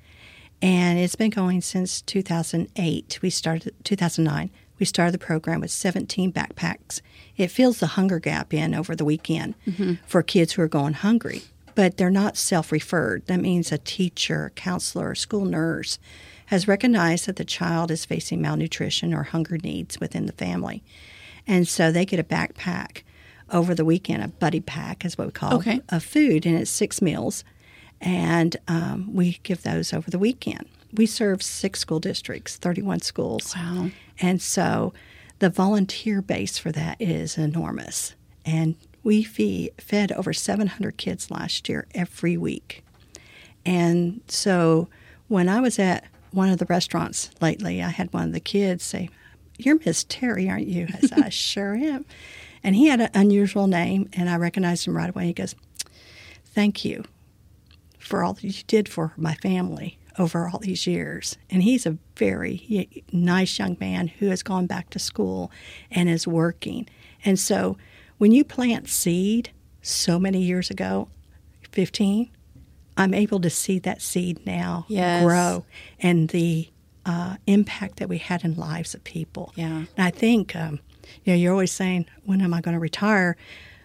and 0.62 0.98
it's 0.98 1.16
been 1.16 1.30
going 1.30 1.62
since 1.62 2.02
2008. 2.02 3.18
We 3.22 3.30
started 3.30 3.74
2009. 3.84 4.50
We 4.78 4.86
started 4.86 5.12
the 5.12 5.18
program 5.18 5.60
with 5.60 5.70
17 5.70 6.32
backpacks. 6.32 7.02
It 7.36 7.48
fills 7.48 7.80
the 7.80 7.88
hunger 7.88 8.18
gap 8.18 8.54
in 8.54 8.74
over 8.74 8.96
the 8.96 9.04
weekend 9.04 9.54
for 10.06 10.22
kids 10.22 10.52
who 10.54 10.62
are 10.62 10.68
going 10.68 10.94
hungry, 10.94 11.42
but 11.74 11.96
they're 11.96 12.10
not 12.10 12.36
self 12.36 12.72
referred. 12.72 13.26
That 13.26 13.40
means 13.40 13.72
a 13.72 13.78
teacher, 13.78 14.52
counselor, 14.54 15.14
school 15.14 15.44
nurse 15.44 15.98
has 16.46 16.66
recognized 16.66 17.26
that 17.26 17.36
the 17.36 17.44
child 17.44 17.90
is 17.90 18.04
facing 18.04 18.42
malnutrition 18.42 19.14
or 19.14 19.22
hunger 19.22 19.56
needs 19.58 20.00
within 20.00 20.26
the 20.26 20.32
family. 20.32 20.82
And 21.46 21.66
so 21.68 21.92
they 21.92 22.04
get 22.04 22.18
a 22.20 22.24
backpack 22.24 23.02
over 23.52 23.74
the 23.74 23.84
weekend, 23.84 24.22
a 24.22 24.28
buddy 24.28 24.60
pack 24.60 25.04
is 25.04 25.16
what 25.18 25.26
we 25.26 25.32
call 25.32 25.54
Okay. 25.54 25.80
of 25.88 26.04
food, 26.04 26.46
and 26.46 26.56
it's 26.56 26.70
six 26.70 27.00
meals. 27.02 27.44
And 28.00 28.56
um, 28.68 29.10
we 29.14 29.38
give 29.42 29.62
those 29.62 29.92
over 29.92 30.10
the 30.10 30.18
weekend. 30.18 30.66
We 30.92 31.06
serve 31.06 31.42
six 31.42 31.80
school 31.80 32.00
districts, 32.00 32.56
31 32.56 33.00
schools. 33.00 33.54
Wow. 33.56 33.90
And 34.20 34.40
so 34.40 34.92
the 35.38 35.50
volunteer 35.50 36.22
base 36.22 36.58
for 36.58 36.72
that 36.72 36.96
is 37.00 37.36
enormous. 37.38 38.14
And 38.44 38.74
we 39.02 39.22
fee, 39.22 39.70
fed 39.78 40.12
over 40.12 40.32
700 40.32 40.96
kids 40.96 41.30
last 41.30 41.68
year 41.68 41.86
every 41.94 42.36
week. 42.36 42.84
And 43.64 44.20
so 44.28 44.88
when 45.28 45.48
I 45.48 45.60
was 45.60 45.78
at 45.78 46.04
one 46.32 46.48
of 46.48 46.58
the 46.58 46.66
restaurants 46.66 47.30
lately, 47.40 47.82
I 47.82 47.88
had 47.88 48.12
one 48.12 48.24
of 48.24 48.32
the 48.32 48.40
kids 48.40 48.84
say, 48.84 49.08
You're 49.58 49.78
Miss 49.84 50.04
Terri, 50.04 50.50
aren't 50.50 50.66
you? 50.66 50.86
I 50.94 51.00
said, 51.00 51.22
I 51.22 51.28
sure 51.30 51.74
am. 51.74 52.04
And 52.62 52.76
he 52.76 52.86
had 52.86 53.00
an 53.00 53.10
unusual 53.14 53.66
name, 53.66 54.08
and 54.12 54.28
I 54.28 54.36
recognized 54.36 54.86
him 54.86 54.96
right 54.96 55.08
away. 55.08 55.26
He 55.26 55.32
goes, 55.32 55.54
Thank 56.44 56.84
you 56.84 57.04
for 57.98 58.22
all 58.24 58.34
that 58.34 58.44
you 58.44 58.52
did 58.66 58.88
for 58.88 59.12
my 59.16 59.34
family 59.34 59.98
over 60.18 60.48
all 60.48 60.58
these 60.58 60.86
years. 60.86 61.38
And 61.48 61.62
he's 61.62 61.86
a 61.86 61.96
very 62.16 63.02
nice 63.12 63.58
young 63.58 63.76
man 63.80 64.08
who 64.08 64.26
has 64.26 64.42
gone 64.42 64.66
back 64.66 64.90
to 64.90 64.98
school 64.98 65.50
and 65.90 66.08
is 66.08 66.26
working. 66.26 66.88
And 67.24 67.38
so 67.38 67.76
when 68.20 68.32
you 68.32 68.44
plant 68.44 68.86
seed 68.88 69.50
so 69.82 70.18
many 70.18 70.42
years 70.42 70.68
ago, 70.70 71.08
15, 71.72 72.30
I'm 72.96 73.14
able 73.14 73.40
to 73.40 73.48
see 73.50 73.78
that 73.80 74.02
seed 74.02 74.44
now 74.44 74.84
Yes. 74.88 75.24
grow 75.24 75.64
and 76.00 76.28
the 76.28 76.68
uh, 77.06 77.36
impact 77.46 77.96
that 77.96 78.08
we 78.10 78.18
had 78.18 78.44
in 78.44 78.54
lives 78.56 78.94
of 78.94 79.02
people. 79.04 79.52
Yeah. 79.56 79.84
And 79.96 80.06
I 80.06 80.10
think, 80.10 80.54
um, 80.54 80.80
you 81.24 81.32
know, 81.32 81.34
you're 81.38 81.52
always 81.52 81.72
saying, 81.72 82.04
when 82.24 82.42
am 82.42 82.52
I 82.52 82.60
going 82.60 82.74
to 82.74 82.78
retire? 82.80 83.38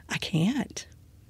I 0.10 0.18
can't. 0.18 0.86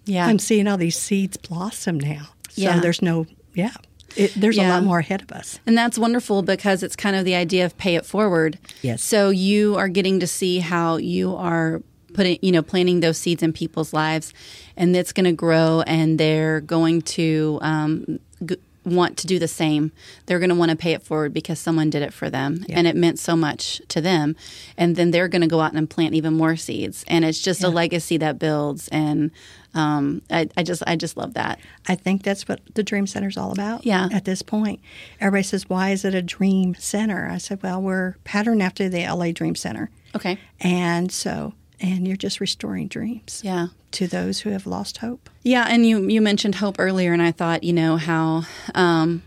Yeah. 0.05 0.25
I'm 0.25 0.39
seeing 0.39 0.67
all 0.67 0.77
these 0.77 0.97
seeds 0.97 1.37
blossom 1.37 1.99
now. 1.99 2.29
So 2.49 2.61
Yeah. 2.63 2.79
there's 2.79 3.03
no, 3.03 3.27
yeah, 3.53 3.73
it, 4.15 4.33
there's 4.35 4.57
a 4.57 4.67
lot 4.67 4.83
more 4.83 4.99
ahead 4.99 5.21
of 5.21 5.31
us. 5.31 5.59
And 5.67 5.77
that's 5.77 5.99
wonderful 5.99 6.41
because 6.41 6.81
it's 6.81 6.95
kind 6.95 7.15
of 7.15 7.23
the 7.23 7.35
idea 7.35 7.65
of 7.65 7.77
pay 7.77 7.95
it 7.95 8.05
forward. 8.05 8.57
Yes. 8.81 9.03
So 9.03 9.29
you 9.29 9.75
are 9.75 9.89
getting 9.89 10.19
to 10.21 10.27
see 10.27 10.57
how 10.59 10.97
you 10.97 11.35
are 11.35 11.83
putting, 12.15 12.39
you 12.41 12.51
know, 12.51 12.61
planting 12.63 13.01
those 13.01 13.17
seeds 13.17 13.43
in 13.43 13.53
people's 13.53 13.93
lives, 13.93 14.33
and 14.77 14.95
it's 14.95 15.11
going 15.13 15.25
to 15.25 15.33
grow, 15.33 15.83
and 15.85 16.17
they're 16.19 16.61
going 16.61 17.01
to 17.01 17.59
um, 17.61 18.19
g- 18.45 18.55
want 18.85 19.17
to 19.17 19.27
do 19.27 19.37
the 19.39 19.47
same. 19.47 19.91
They're 20.25 20.39
going 20.39 20.49
to 20.49 20.55
want 20.55 20.71
to 20.71 20.77
pay 20.77 20.93
it 20.93 21.01
forward 21.03 21.33
because 21.33 21.59
someone 21.59 21.89
did 21.89 22.01
it 22.03 22.13
for 22.13 22.29
them, 22.29 22.65
and 22.69 22.87
it 22.87 22.95
meant 22.95 23.19
so 23.19 23.35
much 23.35 23.81
to 23.89 23.99
them, 24.01 24.35
and 24.77 24.95
then 24.95 25.11
they're 25.11 25.27
going 25.27 25.41
to 25.41 25.47
go 25.47 25.59
out 25.59 25.73
and 25.73 25.89
plant 25.89 26.13
even 26.15 26.33
more 26.35 26.55
seeds, 26.55 27.03
and 27.07 27.25
it's 27.25 27.41
just 27.41 27.63
a 27.63 27.69
legacy 27.69 28.17
that 28.17 28.39
builds. 28.39 28.87
And 28.89 29.31
um, 29.73 30.21
I, 30.29 30.47
I 30.55 30.63
just, 30.63 30.83
I 30.87 30.95
just 30.95 31.17
love 31.17 31.33
that. 31.33 31.59
I 31.87 31.95
think 31.95 32.23
that's 32.23 32.47
what 32.47 32.61
the 32.75 32.83
Dream 32.83 33.07
Center 33.07 33.27
is 33.27 33.35
all 33.37 33.51
about. 33.51 33.85
Yeah. 33.85 34.07
At 34.13 34.23
this 34.23 34.41
point, 34.41 34.79
everybody 35.19 35.43
says, 35.43 35.67
"Why 35.69 35.89
is 35.89 36.05
it 36.05 36.15
a 36.15 36.21
Dream 36.21 36.75
Center?" 36.75 37.27
I 37.29 37.39
said, 37.39 37.61
"Well, 37.61 37.81
we're 37.81 38.15
patterned 38.23 38.61
after 38.63 38.87
the 38.87 39.05
LA 39.05 39.31
Dream 39.33 39.55
Center, 39.55 39.89
Okay. 40.15 40.37
and 40.61 41.11
so, 41.11 41.53
and 41.79 42.07
you're 42.07 42.17
just 42.17 42.39
restoring 42.39 42.87
dreams 42.87 43.41
Yeah. 43.43 43.67
to 43.91 44.07
those 44.07 44.39
who 44.39 44.49
have 44.51 44.65
lost 44.67 44.97
hope." 44.97 45.29
Yeah, 45.43 45.65
and 45.69 45.85
you 45.85 46.07
you 46.09 46.21
mentioned 46.21 46.55
hope 46.55 46.75
earlier, 46.79 47.13
and 47.13 47.21
I 47.21 47.31
thought 47.31 47.63
you 47.63 47.73
know 47.73 47.97
how 47.97 48.43
um, 48.73 49.21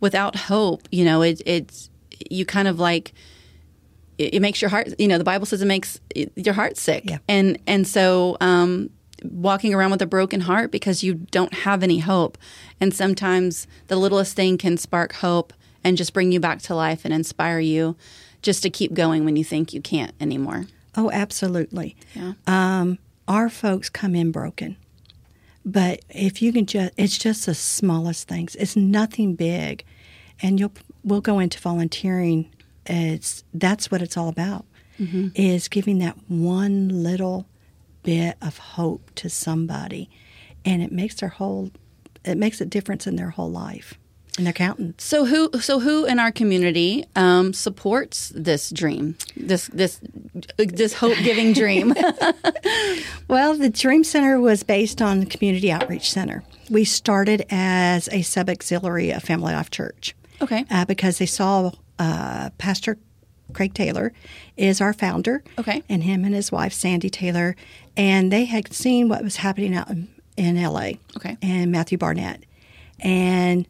without 0.00 0.36
hope, 0.36 0.88
you 0.90 1.04
know 1.04 1.22
it 1.22 1.40
it's 1.46 1.90
you 2.30 2.44
kind 2.44 2.68
of 2.68 2.78
like 2.78 3.12
it, 4.18 4.34
it 4.34 4.40
makes 4.40 4.60
your 4.60 4.68
heart. 4.68 4.88
You 4.98 5.08
know, 5.08 5.18
the 5.18 5.24
Bible 5.24 5.46
says 5.46 5.62
it 5.62 5.66
makes 5.66 6.00
your 6.36 6.54
heart 6.54 6.76
sick, 6.76 7.04
Yeah. 7.08 7.18
and 7.28 7.58
and 7.66 7.86
so 7.86 8.36
um, 8.40 8.90
walking 9.24 9.74
around 9.74 9.90
with 9.90 10.02
a 10.02 10.06
broken 10.06 10.40
heart 10.40 10.70
because 10.70 11.02
you 11.02 11.14
don't 11.14 11.52
have 11.54 11.82
any 11.82 11.98
hope, 11.98 12.36
and 12.80 12.92
sometimes 12.94 13.66
the 13.88 13.96
littlest 13.96 14.34
thing 14.36 14.58
can 14.58 14.76
spark 14.76 15.12
hope 15.14 15.52
and 15.82 15.96
just 15.96 16.12
bring 16.12 16.30
you 16.32 16.40
back 16.40 16.60
to 16.62 16.74
life 16.74 17.04
and 17.04 17.14
inspire 17.14 17.58
you 17.60 17.96
just 18.42 18.62
to 18.62 18.68
keep 18.70 18.92
going 18.92 19.24
when 19.24 19.36
you 19.36 19.44
think 19.44 19.72
you 19.72 19.80
can't 19.80 20.12
anymore. 20.20 20.66
Oh, 20.96 21.10
absolutely. 21.10 21.96
Yeah. 22.14 22.32
Um, 22.46 22.98
our 23.28 23.48
folks 23.48 23.88
come 23.88 24.14
in 24.14 24.32
broken, 24.32 24.76
but 25.64 26.00
if 26.10 26.42
you 26.42 26.52
can 26.52 26.66
just, 26.66 26.92
it's 26.96 27.16
just 27.16 27.46
the 27.46 27.54
smallest 27.54 28.26
things. 28.26 28.56
It's 28.56 28.74
nothing 28.76 29.34
big, 29.36 29.84
and 30.42 30.58
you'll 30.58 30.72
we'll 31.04 31.20
go 31.20 31.38
into 31.38 31.60
volunteering. 31.60 32.50
It's 32.86 33.44
that's 33.54 33.90
what 33.90 34.02
it's 34.02 34.16
all 34.16 34.28
about. 34.28 34.64
Is 35.34 35.68
giving 35.68 35.98
that 36.00 36.16
one 36.28 36.88
little 36.88 37.46
bit 38.02 38.36
of 38.42 38.58
hope 38.58 39.10
to 39.16 39.30
somebody, 39.30 40.10
and 40.64 40.82
it 40.82 40.90
makes 40.92 41.14
their 41.16 41.28
whole, 41.28 41.70
it 42.24 42.36
makes 42.36 42.60
a 42.60 42.66
difference 42.66 43.06
in 43.06 43.16
their 43.16 43.30
whole 43.30 43.50
life, 43.50 43.98
and 44.36 44.46
their 44.46 44.52
countenance. 44.52 45.04
So 45.04 45.24
who 45.24 45.50
so 45.60 45.80
who 45.80 46.04
in 46.04 46.18
our 46.18 46.32
community 46.32 47.04
um, 47.16 47.52
supports 47.52 48.32
this 48.34 48.70
dream, 48.70 49.16
this 49.36 49.66
this 49.68 50.00
this 50.56 50.94
hope 50.94 51.18
giving 51.18 51.52
dream? 51.52 51.94
Well, 53.30 53.54
the 53.54 53.70
Dream 53.70 54.02
Center 54.02 54.40
was 54.40 54.64
based 54.64 55.00
on 55.00 55.20
the 55.20 55.26
Community 55.26 55.70
Outreach 55.70 56.10
Center. 56.10 56.42
We 56.68 56.84
started 56.84 57.46
as 57.48 58.08
a 58.10 58.22
sub 58.22 58.50
auxiliary 58.50 59.12
of 59.12 59.22
Family 59.22 59.52
Life 59.52 59.70
Church. 59.70 60.16
Okay. 60.42 60.64
Uh, 60.68 60.84
because 60.84 61.18
they 61.18 61.26
saw 61.26 61.70
uh, 62.00 62.50
Pastor 62.58 62.98
Craig 63.52 63.72
Taylor 63.72 64.12
is 64.56 64.80
our 64.80 64.92
founder. 64.92 65.44
Okay. 65.60 65.84
And 65.88 66.02
him 66.02 66.24
and 66.24 66.34
his 66.34 66.50
wife, 66.50 66.72
Sandy 66.72 67.08
Taylor. 67.08 67.54
And 67.96 68.32
they 68.32 68.46
had 68.46 68.72
seen 68.72 69.08
what 69.08 69.22
was 69.22 69.36
happening 69.36 69.76
out 69.76 69.88
in, 69.90 70.08
in 70.36 70.60
LA. 70.60 70.94
Okay. 71.16 71.36
And 71.40 71.70
Matthew 71.70 71.98
Barnett. 71.98 72.42
And 72.98 73.64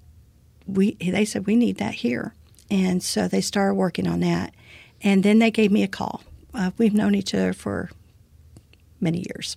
we 0.76 0.94
they 0.94 1.24
said, 1.24 1.46
we 1.46 1.56
need 1.56 1.78
that 1.78 1.94
here. 1.94 2.34
And 2.70 3.02
so 3.02 3.28
they 3.28 3.40
started 3.40 3.74
working 3.74 4.06
on 4.06 4.20
that. 4.20 4.54
And 5.02 5.22
then 5.22 5.38
they 5.38 5.50
gave 5.50 5.72
me 5.72 5.82
a 5.82 5.88
call. 5.88 6.22
Uh, 6.54 6.70
we've 6.78 6.94
known 6.94 7.14
each 7.14 7.34
other 7.34 7.52
for 7.52 7.90
many 9.00 9.24
years. 9.28 9.56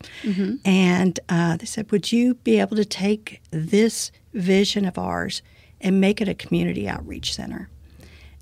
And 0.65 1.19
uh, 1.29 1.57
they 1.57 1.65
said, 1.65 1.91
Would 1.91 2.11
you 2.11 2.35
be 2.35 2.59
able 2.59 2.77
to 2.77 2.85
take 2.85 3.41
this 3.51 4.11
vision 4.33 4.85
of 4.85 4.97
ours 4.97 5.41
and 5.81 5.99
make 5.99 6.21
it 6.21 6.27
a 6.27 6.33
community 6.33 6.87
outreach 6.87 7.35
center? 7.35 7.69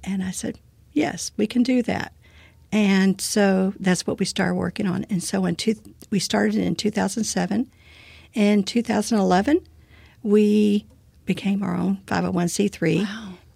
And 0.03 0.23
I 0.23 0.31
said, 0.31 0.59
Yes, 0.93 1.31
we 1.37 1.47
can 1.47 1.63
do 1.63 1.81
that. 1.83 2.13
And 2.71 3.19
so 3.19 3.73
that's 3.79 4.07
what 4.07 4.19
we 4.19 4.25
started 4.25 4.55
working 4.55 4.87
on. 4.87 5.05
And 5.09 5.21
so 5.23 5.45
in 5.45 5.55
two, 5.55 5.75
we 6.09 6.19
started 6.19 6.55
in 6.55 6.75
2007. 6.75 7.69
In 8.33 8.63
2011, 8.63 9.67
we 10.23 10.85
became 11.35 11.63
our 11.63 11.75
own 11.75 11.97
501c3, 12.07 13.07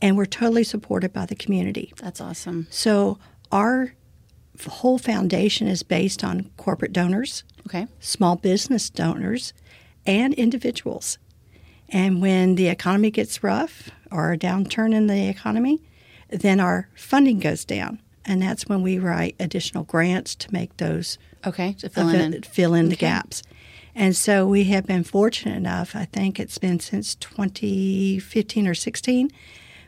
and 0.02 0.16
we're 0.16 0.26
totally 0.26 0.64
supported 0.64 1.12
by 1.12 1.26
the 1.26 1.36
community. 1.36 1.92
That's 1.98 2.22
awesome. 2.22 2.68
So 2.70 3.18
our 3.52 3.94
whole 4.68 4.98
foundation 4.98 5.68
is 5.68 5.84
based 5.84 6.24
on 6.24 6.50
corporate 6.56 6.94
donors, 6.94 7.44
Okay. 7.68 7.88
small 8.00 8.38
business 8.38 8.90
donors, 8.90 9.52
and 10.06 10.34
individuals. 10.36 11.18
And 11.90 12.22
when 12.22 12.56
the 12.56 12.68
economy 12.70 13.12
gets 13.12 13.44
rough 13.44 13.90
or 14.10 14.32
a 14.32 14.38
downturn 14.38 14.94
in 14.94 15.08
the 15.08 15.28
economy, 15.28 15.82
then 16.30 16.60
our 16.62 16.88
funding 16.96 17.40
goes 17.40 17.66
down. 17.66 18.00
And 18.24 18.42
that's 18.42 18.68
when 18.68 18.82
we 18.82 18.98
write 18.98 19.36
additional 19.40 19.84
grants 19.84 20.34
to 20.36 20.54
make 20.54 20.78
those 20.78 21.18
Okay. 21.46 21.74
To 21.74 21.90
fill 21.90 22.10
fill 22.10 22.22
in. 22.22 22.42
fill 22.42 22.74
in 22.74 22.88
the 22.90 22.96
Okay. 22.96 23.06
gaps. 23.08 23.44
And 23.96 24.16
so 24.16 24.46
we 24.46 24.66
have 24.66 24.86
been 24.86 25.06
fortunate 25.06 25.56
enough, 25.56 25.96
I 25.96 26.06
think 26.06 26.40
it's 26.40 26.58
been 26.58 26.82
since 26.82 27.16
2015 27.16 28.68
or 28.68 28.74
16, 28.74 29.32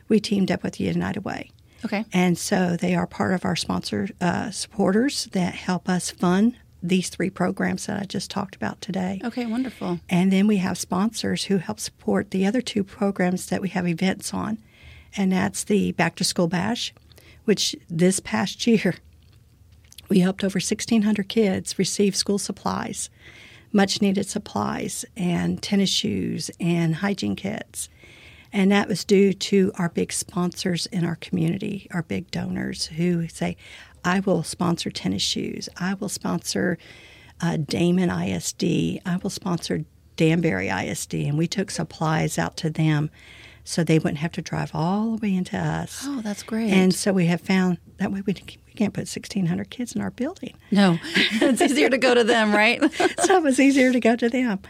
we 0.08 0.18
teamed 0.18 0.50
up 0.50 0.62
with 0.62 0.80
United 0.80 1.24
Way. 1.24 1.50
Okay. 1.84 2.04
And 2.12 2.36
so 2.36 2.76
they 2.76 2.94
are 2.94 3.06
part 3.06 3.34
of 3.34 3.44
our 3.44 3.54
sponsor 3.54 4.08
uh, 4.20 4.50
supporters 4.50 5.26
that 5.26 5.54
help 5.54 5.88
us 5.88 6.10
fund 6.10 6.56
these 6.82 7.10
three 7.10 7.30
programs 7.30 7.86
that 7.86 8.00
I 8.00 8.04
just 8.04 8.30
talked 8.30 8.56
about 8.56 8.80
today. 8.80 9.20
Okay. 9.22 9.46
Wonderful. 9.46 10.00
And 10.08 10.32
then 10.32 10.46
we 10.46 10.56
have 10.56 10.78
sponsors 10.78 11.44
who 11.44 11.58
help 11.58 11.78
support 11.78 12.30
the 12.30 12.46
other 12.46 12.60
two 12.62 12.84
programs 12.84 13.46
that 13.46 13.60
we 13.60 13.68
have 13.70 13.86
events 13.86 14.32
on. 14.32 14.58
And 15.16 15.32
that's 15.32 15.64
the 15.64 15.92
Back 15.92 16.16
to 16.16 16.24
School 16.24 16.48
Bash, 16.48 16.94
which 17.44 17.76
this 17.88 18.20
past 18.20 18.66
year 18.66 18.94
we 20.08 20.20
helped 20.20 20.42
over 20.42 20.56
1,600 20.56 21.28
kids 21.28 21.78
receive 21.78 22.16
school 22.16 22.38
supplies 22.38 23.10
much 23.72 24.00
needed 24.00 24.28
supplies 24.28 25.04
and 25.16 25.62
tennis 25.62 25.90
shoes 25.90 26.50
and 26.58 26.96
hygiene 26.96 27.36
kits. 27.36 27.88
And 28.52 28.72
that 28.72 28.88
was 28.88 29.04
due 29.04 29.32
to 29.34 29.72
our 29.76 29.90
big 29.90 30.12
sponsors 30.12 30.86
in 30.86 31.04
our 31.04 31.16
community, 31.16 31.86
our 31.92 32.02
big 32.02 32.30
donors 32.30 32.86
who 32.86 33.28
say, 33.28 33.56
I 34.04 34.20
will 34.20 34.42
sponsor 34.42 34.90
tennis 34.90 35.22
shoes. 35.22 35.68
I 35.76 35.94
will 35.94 36.08
sponsor 36.08 36.78
uh, 37.40 37.58
Damon 37.58 38.10
ISD. 38.10 38.64
I 39.04 39.18
will 39.22 39.30
sponsor 39.30 39.84
Danbury 40.16 40.68
ISD. 40.68 41.14
And 41.14 41.36
we 41.36 41.46
took 41.46 41.70
supplies 41.70 42.38
out 42.38 42.56
to 42.58 42.70
them 42.70 43.10
so 43.68 43.84
they 43.84 43.98
wouldn't 43.98 44.18
have 44.18 44.32
to 44.32 44.40
drive 44.42 44.70
all 44.72 45.16
the 45.16 45.26
way 45.26 45.34
into 45.34 45.58
us. 45.58 46.02
Oh, 46.06 46.20
that's 46.22 46.42
great. 46.42 46.70
And 46.70 46.94
so 46.94 47.12
we 47.12 47.26
have 47.26 47.40
found 47.42 47.76
that 47.98 48.10
way 48.10 48.22
we, 48.26 48.32
we 48.66 48.72
can't 48.74 48.94
put 48.94 49.00
1,600 49.08 49.68
kids 49.68 49.94
in 49.94 50.00
our 50.00 50.10
building. 50.10 50.54
no, 50.70 50.98
it's 51.14 51.60
easier 51.60 51.90
to 51.90 51.98
go 51.98 52.14
to 52.14 52.24
them, 52.24 52.50
right? 52.52 52.80
so 53.24 53.36
it 53.36 53.42
was 53.42 53.60
easier 53.60 53.92
to 53.92 54.00
go 54.00 54.16
to 54.16 54.28
them. 54.30 54.60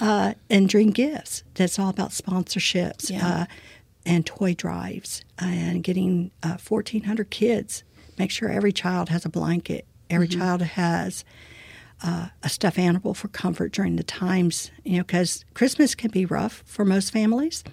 Uh, 0.00 0.34
and 0.48 0.68
Dream 0.68 0.90
Gifts, 0.90 1.42
that's 1.54 1.78
all 1.78 1.88
about 1.88 2.10
sponsorships 2.10 3.10
Yeah. 3.10 3.26
uh, 3.26 3.44
and 4.06 4.24
toy 4.26 4.54
drives 4.54 5.24
and 5.38 5.82
getting 5.82 6.30
uh, 6.42 6.56
1,400 6.64 7.30
kids. 7.30 7.82
Make 8.18 8.30
sure 8.30 8.48
every 8.50 8.72
child 8.72 9.08
has 9.08 9.24
a 9.24 9.28
blanket, 9.28 9.84
every 10.10 10.28
Mm-hmm. 10.28 10.40
child 10.40 10.62
has 10.62 11.24
uh, 12.04 12.28
a 12.42 12.48
stuffed 12.48 12.78
animal 12.78 13.14
for 13.14 13.28
comfort 13.28 13.72
during 13.72 13.96
the 13.96 14.02
times, 14.04 14.70
you 14.84 14.98
know, 14.98 15.02
because 15.04 15.44
Christmas 15.54 15.94
can 15.94 16.10
be 16.10 16.24
rough 16.26 16.62
for 16.66 16.84
most 16.84 17.12
families. 17.12 17.64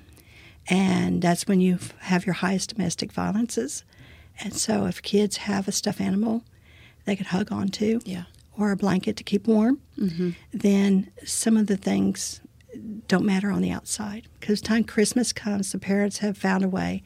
And 0.72 1.22
that's 1.22 1.48
when 1.48 1.60
you 1.60 1.78
have 2.00 2.26
your 2.26 2.34
highest 2.34 2.74
domestic 2.76 3.12
violences. 3.12 3.84
And 4.40 4.54
so 4.56 4.86
if 4.86 5.02
kids 5.02 5.38
have 5.38 5.68
a 5.68 5.72
stuffed 5.72 6.00
animal 6.02 6.44
they 7.06 7.16
could 7.16 7.28
hug 7.28 7.52
onto, 7.52 8.00
Yeah. 8.06 8.24
or 8.58 8.72
a 8.72 8.78
blanket 8.78 9.18
to 9.18 9.24
keep 9.24 9.48
warm, 9.48 9.82
then 10.54 11.12
some 11.26 11.58
of 11.58 11.66
the 11.68 11.76
things 11.78 12.40
don't 13.08 13.26
matter 13.26 13.52
on 13.52 13.62
the 13.62 13.72
outside. 13.72 14.28
Because 14.40 14.62
time 14.62 14.84
Christmas 14.84 15.34
comes, 15.34 15.72
the 15.72 15.80
parents 15.80 16.20
have 16.20 16.38
found 16.38 16.64
a 16.64 16.70
way 16.70 17.02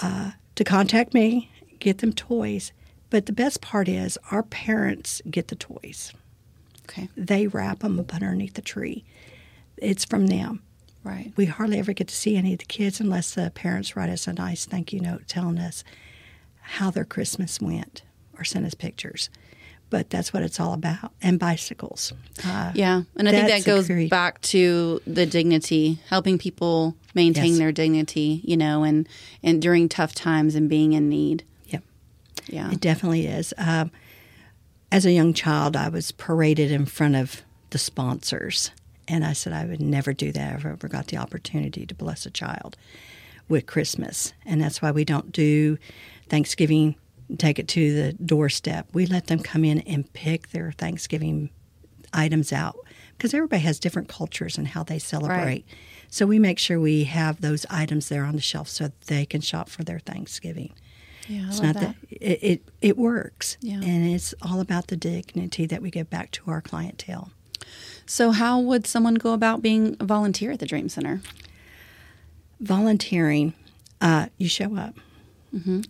uh, 0.00 0.32
to 0.54 0.64
contact 0.64 1.14
me, 1.14 1.50
get 1.80 1.98
them 1.98 2.12
toys. 2.12 2.72
But 3.10 3.24
the 3.26 3.32
best 3.32 3.60
part 3.62 3.88
is 3.88 4.18
our 4.30 4.42
parents 4.42 5.22
get 5.30 5.48
the 5.48 5.56
toys. 5.56 6.12
Okay, 6.84 7.08
They 7.16 7.46
wrap 7.48 7.78
them 7.80 7.98
up 7.98 8.14
underneath 8.14 8.54
the 8.54 8.62
tree. 8.62 9.02
It's 9.78 10.04
from 10.04 10.26
them. 10.28 10.62
Right. 11.06 11.32
We 11.36 11.46
hardly 11.46 11.78
ever 11.78 11.92
get 11.92 12.08
to 12.08 12.14
see 12.14 12.36
any 12.36 12.52
of 12.52 12.58
the 12.58 12.64
kids 12.66 13.00
unless 13.00 13.34
the 13.34 13.50
parents 13.54 13.96
write 13.96 14.10
us 14.10 14.26
a 14.26 14.32
nice 14.32 14.64
thank 14.66 14.92
you 14.92 15.00
note 15.00 15.22
telling 15.26 15.58
us 15.58 15.84
how 16.60 16.90
their 16.90 17.04
Christmas 17.04 17.60
went 17.60 18.02
or 18.38 18.44
send 18.44 18.66
us 18.66 18.74
pictures. 18.74 19.30
But 19.88 20.10
that's 20.10 20.32
what 20.32 20.42
it's 20.42 20.58
all 20.58 20.74
about. 20.74 21.12
And 21.22 21.38
bicycles. 21.38 22.12
Uh, 22.44 22.72
Yeah, 22.74 23.02
and 23.16 23.28
I 23.28 23.30
think 23.30 23.46
that 23.48 23.64
goes 23.64 23.86
very- 23.86 24.08
back 24.08 24.40
to 24.42 25.00
the 25.06 25.26
dignity, 25.26 26.00
helping 26.08 26.38
people 26.38 26.96
maintain 27.14 27.50
Yes. 27.52 27.58
their 27.58 27.70
dignity, 27.72 28.40
you 28.44 28.56
know, 28.56 28.82
and 28.82 29.08
and 29.44 29.62
during 29.62 29.88
tough 29.88 30.12
times 30.12 30.56
and 30.56 30.68
being 30.68 30.92
in 30.92 31.08
need. 31.08 31.44
Yep. 31.66 31.84
Yeah. 32.48 32.72
It 32.72 32.80
definitely 32.80 33.26
is. 33.28 33.54
Um, 33.56 33.92
as 34.90 35.06
a 35.06 35.12
young 35.12 35.32
child, 35.32 35.76
I 35.76 35.88
was 35.88 36.10
paraded 36.10 36.72
in 36.72 36.84
front 36.86 37.14
of 37.14 37.42
the 37.70 37.78
sponsors, 37.78 38.72
and 39.08 39.24
I 39.24 39.32
said 39.32 39.52
I 39.52 39.64
would 39.66 39.80
never 39.80 40.12
do 40.12 40.32
that 40.32 40.58
if 40.58 40.66
I 40.66 40.70
ever 40.70 40.88
got 40.88 41.06
the 41.08 41.16
opportunity 41.16 41.86
to 41.86 41.94
bless 41.94 42.26
a 42.26 42.30
child 42.30 42.76
with 43.48 43.66
Christmas. 43.66 44.32
And 44.44 44.60
that's 44.60 44.82
why 44.82 44.90
we 44.90 45.04
don't 45.04 45.30
do 45.32 45.78
Thanksgiving, 46.28 46.96
take 47.38 47.58
it 47.58 47.68
to 47.68 47.94
the 47.94 48.12
doorstep. 48.14 48.88
We 48.92 49.06
let 49.06 49.28
them 49.28 49.38
come 49.38 49.64
in 49.64 49.80
and 49.80 50.12
pick 50.12 50.48
their 50.50 50.72
Thanksgiving 50.72 51.50
items 52.12 52.52
out 52.52 52.76
because 53.16 53.32
everybody 53.34 53.62
has 53.62 53.78
different 53.78 54.08
cultures 54.08 54.58
and 54.58 54.68
how 54.68 54.82
they 54.82 54.98
celebrate. 54.98 55.64
So 56.08 56.26
we 56.26 56.38
make 56.38 56.58
sure 56.58 56.78
we 56.80 57.04
have 57.04 57.40
those 57.40 57.66
items 57.70 58.08
there 58.08 58.24
on 58.24 58.34
the 58.36 58.40
shelf 58.42 58.68
so 58.68 58.90
they 59.06 59.26
can 59.26 59.40
shop 59.40 59.68
for 59.68 59.84
their 59.84 59.98
Thanksgiving. 59.98 60.72
yeah, 61.28 61.46
It's 61.48 61.60
not 61.60 61.74
that. 61.74 61.94
that 62.00 62.12
it, 62.22 62.38
it 62.42 62.62
it 62.80 62.96
works, 62.98 63.56
Yeah. 63.60 63.80
and 63.82 64.08
it's 64.14 64.32
all 64.42 64.60
about 64.60 64.86
the 64.88 64.96
dignity 64.96 65.66
that 65.66 65.82
we 65.82 65.90
give 65.90 66.08
back 66.10 66.30
to 66.32 66.50
our 66.50 66.60
clientele. 66.60 67.30
So, 68.06 68.30
how 68.30 68.60
would 68.60 68.86
someone 68.86 69.16
go 69.16 69.32
about 69.32 69.62
being 69.62 69.96
a 70.00 70.04
volunteer 70.04 70.52
at 70.52 70.60
the 70.60 70.66
Dream 70.66 70.88
Center? 70.88 71.20
Volunteering, 72.60 73.52
uh, 74.00 74.26
you 74.38 74.48
show 74.48 74.76
up. 74.76 74.94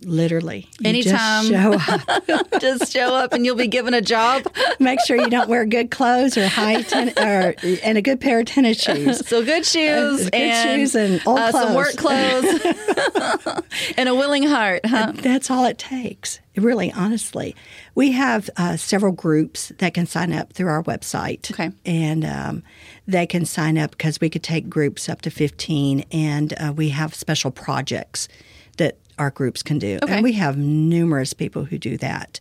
Literally, 0.01 0.69
You 0.79 0.89
Anytime. 0.89 1.45
Just 1.45 1.49
show 1.49 2.29
up. 2.29 2.51
Just 2.61 2.93
show 2.93 3.13
up 3.13 3.33
and 3.33 3.45
you'll 3.45 3.57
be 3.57 3.67
given 3.67 3.93
a 3.93 4.01
job. 4.01 4.45
Make 4.79 4.99
sure 5.05 5.17
you 5.17 5.29
don't 5.29 5.49
wear 5.49 5.65
good 5.65 5.91
clothes 5.91 6.37
or 6.37 6.47
high 6.47 6.83
ten- 6.83 7.09
or 7.17 7.53
and 7.83 7.97
a 7.97 8.01
good 8.01 8.21
pair 8.21 8.39
of 8.39 8.45
tennis 8.45 8.81
shoes. 8.81 9.27
So 9.27 9.43
good 9.43 9.65
shoes 9.65 10.23
good 10.23 10.33
and, 10.33 10.79
shoes 10.79 10.95
and 10.95 11.21
old 11.27 11.39
uh, 11.39 11.51
some 11.51 11.73
work 11.73 11.97
clothes 11.97 12.45
and 13.97 14.07
a 14.07 14.15
willing 14.15 14.43
heart. 14.43 14.85
Huh? 14.85 15.11
That's 15.15 15.51
all 15.51 15.65
it 15.65 15.77
takes. 15.77 16.39
Really, 16.57 16.91
honestly, 16.91 17.55
we 17.95 18.11
have 18.13 18.49
uh, 18.57 18.77
several 18.77 19.11
groups 19.11 19.71
that 19.77 19.93
can 19.93 20.05
sign 20.07 20.33
up 20.33 20.53
through 20.53 20.67
our 20.69 20.83
website. 20.83 21.49
Okay. 21.51 21.71
and 21.85 22.25
um, 22.25 22.63
they 23.07 23.25
can 23.27 23.45
sign 23.45 23.77
up 23.77 23.91
because 23.91 24.19
we 24.19 24.29
could 24.29 24.43
take 24.43 24.67
groups 24.69 25.07
up 25.07 25.21
to 25.21 25.29
fifteen, 25.29 26.03
and 26.11 26.53
uh, 26.59 26.73
we 26.75 26.89
have 26.89 27.13
special 27.15 27.51
projects 27.51 28.27
that 28.77 28.97
our 29.19 29.29
groups 29.31 29.63
can 29.63 29.79
do, 29.79 29.99
Okay. 30.03 30.13
and 30.15 30.23
we 30.23 30.33
have 30.33 30.57
numerous 30.57 31.33
people 31.33 31.65
who 31.65 31.77
do 31.77 31.97
that. 31.97 32.39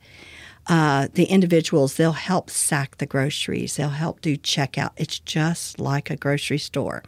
Uh, 0.69 1.07
the 1.15 1.25
individuals 1.27 1.95
they'll 1.97 2.11
help 2.13 2.51
sack 2.51 2.97
the 2.99 3.07
groceries 3.07 3.77
they'll 3.77 3.91
help 3.91 4.21
do 4.21 4.37
checkout 4.37 4.91
it's 4.97 5.21
just 5.21 5.79
like 5.79 6.11
a 6.11 6.17
grocery 6.17 6.59
store 6.59 7.05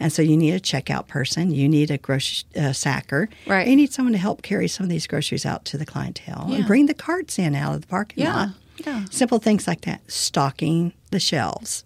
and 0.00 0.12
so 0.12 0.22
you 0.22 0.36
need 0.36 0.54
a 0.54 0.60
checkout 0.60 1.06
person. 1.06 1.50
You 1.52 1.68
need 1.68 1.90
a 1.90 1.98
grocery 1.98 2.48
uh, 2.60 2.72
sacker. 2.72 3.28
Right. 3.46 3.68
you 3.68 3.76
need 3.76 3.92
someone 3.92 4.12
to 4.14 4.18
help 4.18 4.42
carry 4.42 4.66
some 4.66 4.84
of 4.84 4.90
these 4.90 5.06
groceries 5.06 5.44
out 5.46 5.64
to 5.66 5.78
the 5.78 5.86
clientele 5.86 6.46
Yeah. 6.48 6.56
and 6.56 6.66
bring 6.66 6.86
the 6.86 6.94
carts 6.94 7.38
in 7.38 7.54
out 7.54 7.74
of 7.74 7.82
the 7.82 7.86
parking 7.86 8.24
Yeah, 8.24 8.34
lot. 8.34 8.48
Yeah. 8.84 9.04
simple 9.10 9.38
things 9.38 9.66
like 9.68 9.82
that. 9.82 10.00
Stocking 10.10 10.94
the 11.10 11.20
shelves. 11.20 11.84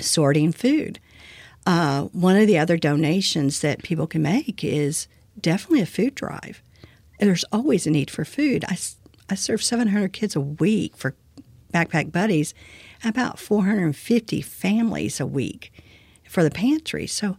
Sorting 0.00 0.52
food. 0.52 0.98
Uh, 1.66 2.04
one 2.12 2.36
of 2.36 2.46
the 2.46 2.58
other 2.58 2.76
donations 2.76 3.60
that 3.60 3.82
people 3.82 4.06
can 4.06 4.22
make 4.22 4.64
is 4.64 5.06
definitely 5.40 5.82
a 5.82 5.86
food 5.86 6.14
drive. 6.14 6.62
There's 7.20 7.44
always 7.52 7.86
a 7.86 7.90
need 7.90 8.10
for 8.10 8.24
food. 8.24 8.64
I, 8.68 8.76
I 9.30 9.34
serve 9.36 9.62
700 9.62 10.12
kids 10.12 10.34
a 10.34 10.40
week 10.40 10.96
for 10.96 11.14
Backpack 11.72 12.10
Buddies, 12.10 12.52
about 13.04 13.38
450 13.38 14.40
families 14.42 15.20
a 15.20 15.26
week 15.26 15.72
for 16.32 16.42
the 16.42 16.50
pantry. 16.50 17.06
So 17.06 17.36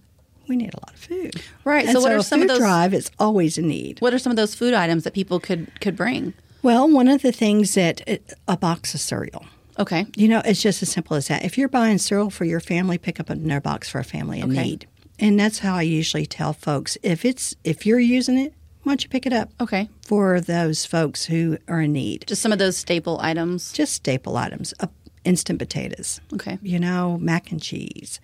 we 0.48 0.56
need 0.56 0.74
a 0.74 0.78
lot 0.78 0.94
of 0.94 1.00
food. 1.00 1.42
Right, 1.64 1.86
And 1.86 1.94
so 1.94 2.02
what 2.02 2.12
are 2.12 2.18
a 2.18 2.24
some 2.24 2.42
of 2.42 2.44
food 2.44 2.50
those- 2.52 2.60
drive 2.60 2.94
is 2.94 3.10
always 3.18 3.58
a 3.58 3.62
need. 3.62 4.00
What 4.02 4.14
are 4.14 4.20
some 4.20 4.32
of 4.32 4.36
those 4.38 4.54
food 4.56 4.74
items 4.74 5.04
that 5.04 5.14
people 5.14 5.40
could 5.40 5.72
could 5.82 5.96
bring? 5.96 6.34
Well, 6.62 6.88
one 6.90 7.08
of 7.08 7.22
the 7.22 7.32
things 7.32 7.74
that 7.74 8.02
a 8.48 8.56
box 8.58 8.94
of 8.94 9.02
cereal. 9.02 9.46
Okay. 9.80 10.06
You 10.16 10.28
know, 10.28 10.42
it's 10.46 10.62
just 10.62 10.84
as 10.84 10.90
simple 10.92 11.18
as 11.18 11.28
that. 11.30 11.44
If 11.44 11.58
you're 11.58 11.68
buying 11.70 11.98
cereal 11.98 12.30
for 12.30 12.46
your 12.46 12.60
family, 12.60 12.98
pick 13.00 13.20
up 13.20 13.30
another 13.30 13.60
box 13.60 13.90
for 13.90 14.00
a 14.00 14.04
family 14.04 14.40
in 14.40 14.52
Okay. 14.52 14.64
need. 14.64 14.88
And 15.20 15.40
that's 15.40 15.60
how 15.60 15.76
I 15.76 15.82
usually 15.82 16.26
tell 16.28 16.54
folks 16.54 16.98
if 17.02 17.26
it's 17.26 17.56
if 17.64 17.86
you're 17.86 18.00
using 18.00 18.38
it, 18.38 18.54
why 18.84 18.92
don't 18.92 19.04
you 19.04 19.10
pick 19.10 19.26
it 19.26 19.34
up 19.34 19.50
Okay. 19.60 19.90
for 20.06 20.40
those 20.42 20.86
folks 20.86 21.26
who 21.26 21.58
are 21.68 21.82
in 21.82 21.94
need? 21.94 22.26
Just 22.28 22.42
some 22.42 22.52
of 22.52 22.60
those 22.60 22.78
staple 22.78 23.18
items. 23.22 23.72
just 23.72 23.94
staple 23.94 24.38
items. 24.38 24.74
Uh, 24.80 24.88
instant 25.26 25.58
potatoes. 25.58 26.20
Okay. 26.34 26.58
You 26.62 26.80
know, 26.80 27.18
mac 27.22 27.50
and 27.52 27.62
cheese. 27.62 28.20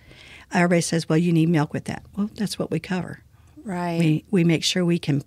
Everybody 0.52 0.80
says, 0.80 1.08
"Well, 1.08 1.18
you 1.18 1.32
need 1.32 1.48
milk 1.48 1.72
with 1.72 1.84
that." 1.84 2.02
Well, 2.16 2.30
that's 2.34 2.58
what 2.58 2.70
we 2.70 2.80
cover. 2.80 3.20
Right. 3.64 3.98
We 3.98 4.24
we 4.30 4.44
make 4.44 4.64
sure 4.64 4.84
we 4.84 4.98
can 4.98 5.22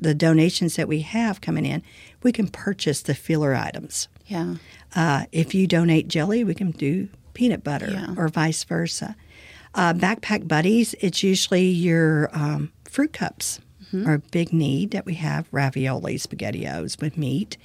the 0.00 0.14
donations 0.14 0.74
that 0.76 0.88
we 0.88 1.00
have 1.02 1.40
coming 1.40 1.64
in, 1.64 1.80
we 2.24 2.32
can 2.32 2.48
purchase 2.48 3.02
the 3.02 3.14
filler 3.14 3.54
items. 3.54 4.08
yeah. 4.26 4.56
Uh, 4.96 5.26
if 5.30 5.54
you 5.54 5.68
donate 5.68 6.08
jelly, 6.08 6.42
we 6.42 6.54
can 6.54 6.72
do 6.72 7.08
peanut 7.34 7.62
butter 7.62 7.88
Yeah. 7.92 8.14
or 8.16 8.26
vice 8.28 8.64
versa. 8.64 9.14
Uh, 9.76 9.92
backpack 9.94 10.48
buddies, 10.48 10.96
it's 11.00 11.22
usually 11.22 11.68
your 11.68 12.28
um, 12.36 12.72
fruit 12.84 13.12
cups 13.12 13.60
are 14.04 14.14
a 14.14 14.18
big 14.18 14.52
need 14.52 14.90
that 14.90 15.06
we 15.06 15.14
have 15.14 15.46
ravioli, 15.52 16.16
spaghettios 16.16 17.00
with 17.00 17.16
meat. 17.16 17.56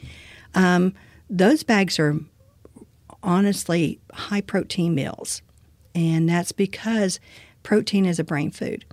Um, 0.54 0.94
those 1.28 1.64
bags 1.64 1.98
are 1.98 2.20
honestly 3.24 4.00
high 4.14 4.42
protein 4.42 4.94
meals, 4.96 5.42
and 5.96 6.30
that's 6.30 6.52
because 6.52 7.20
protein 7.64 8.06
is 8.06 8.20
a 8.20 8.24
brain 8.24 8.52
food. 8.52 8.86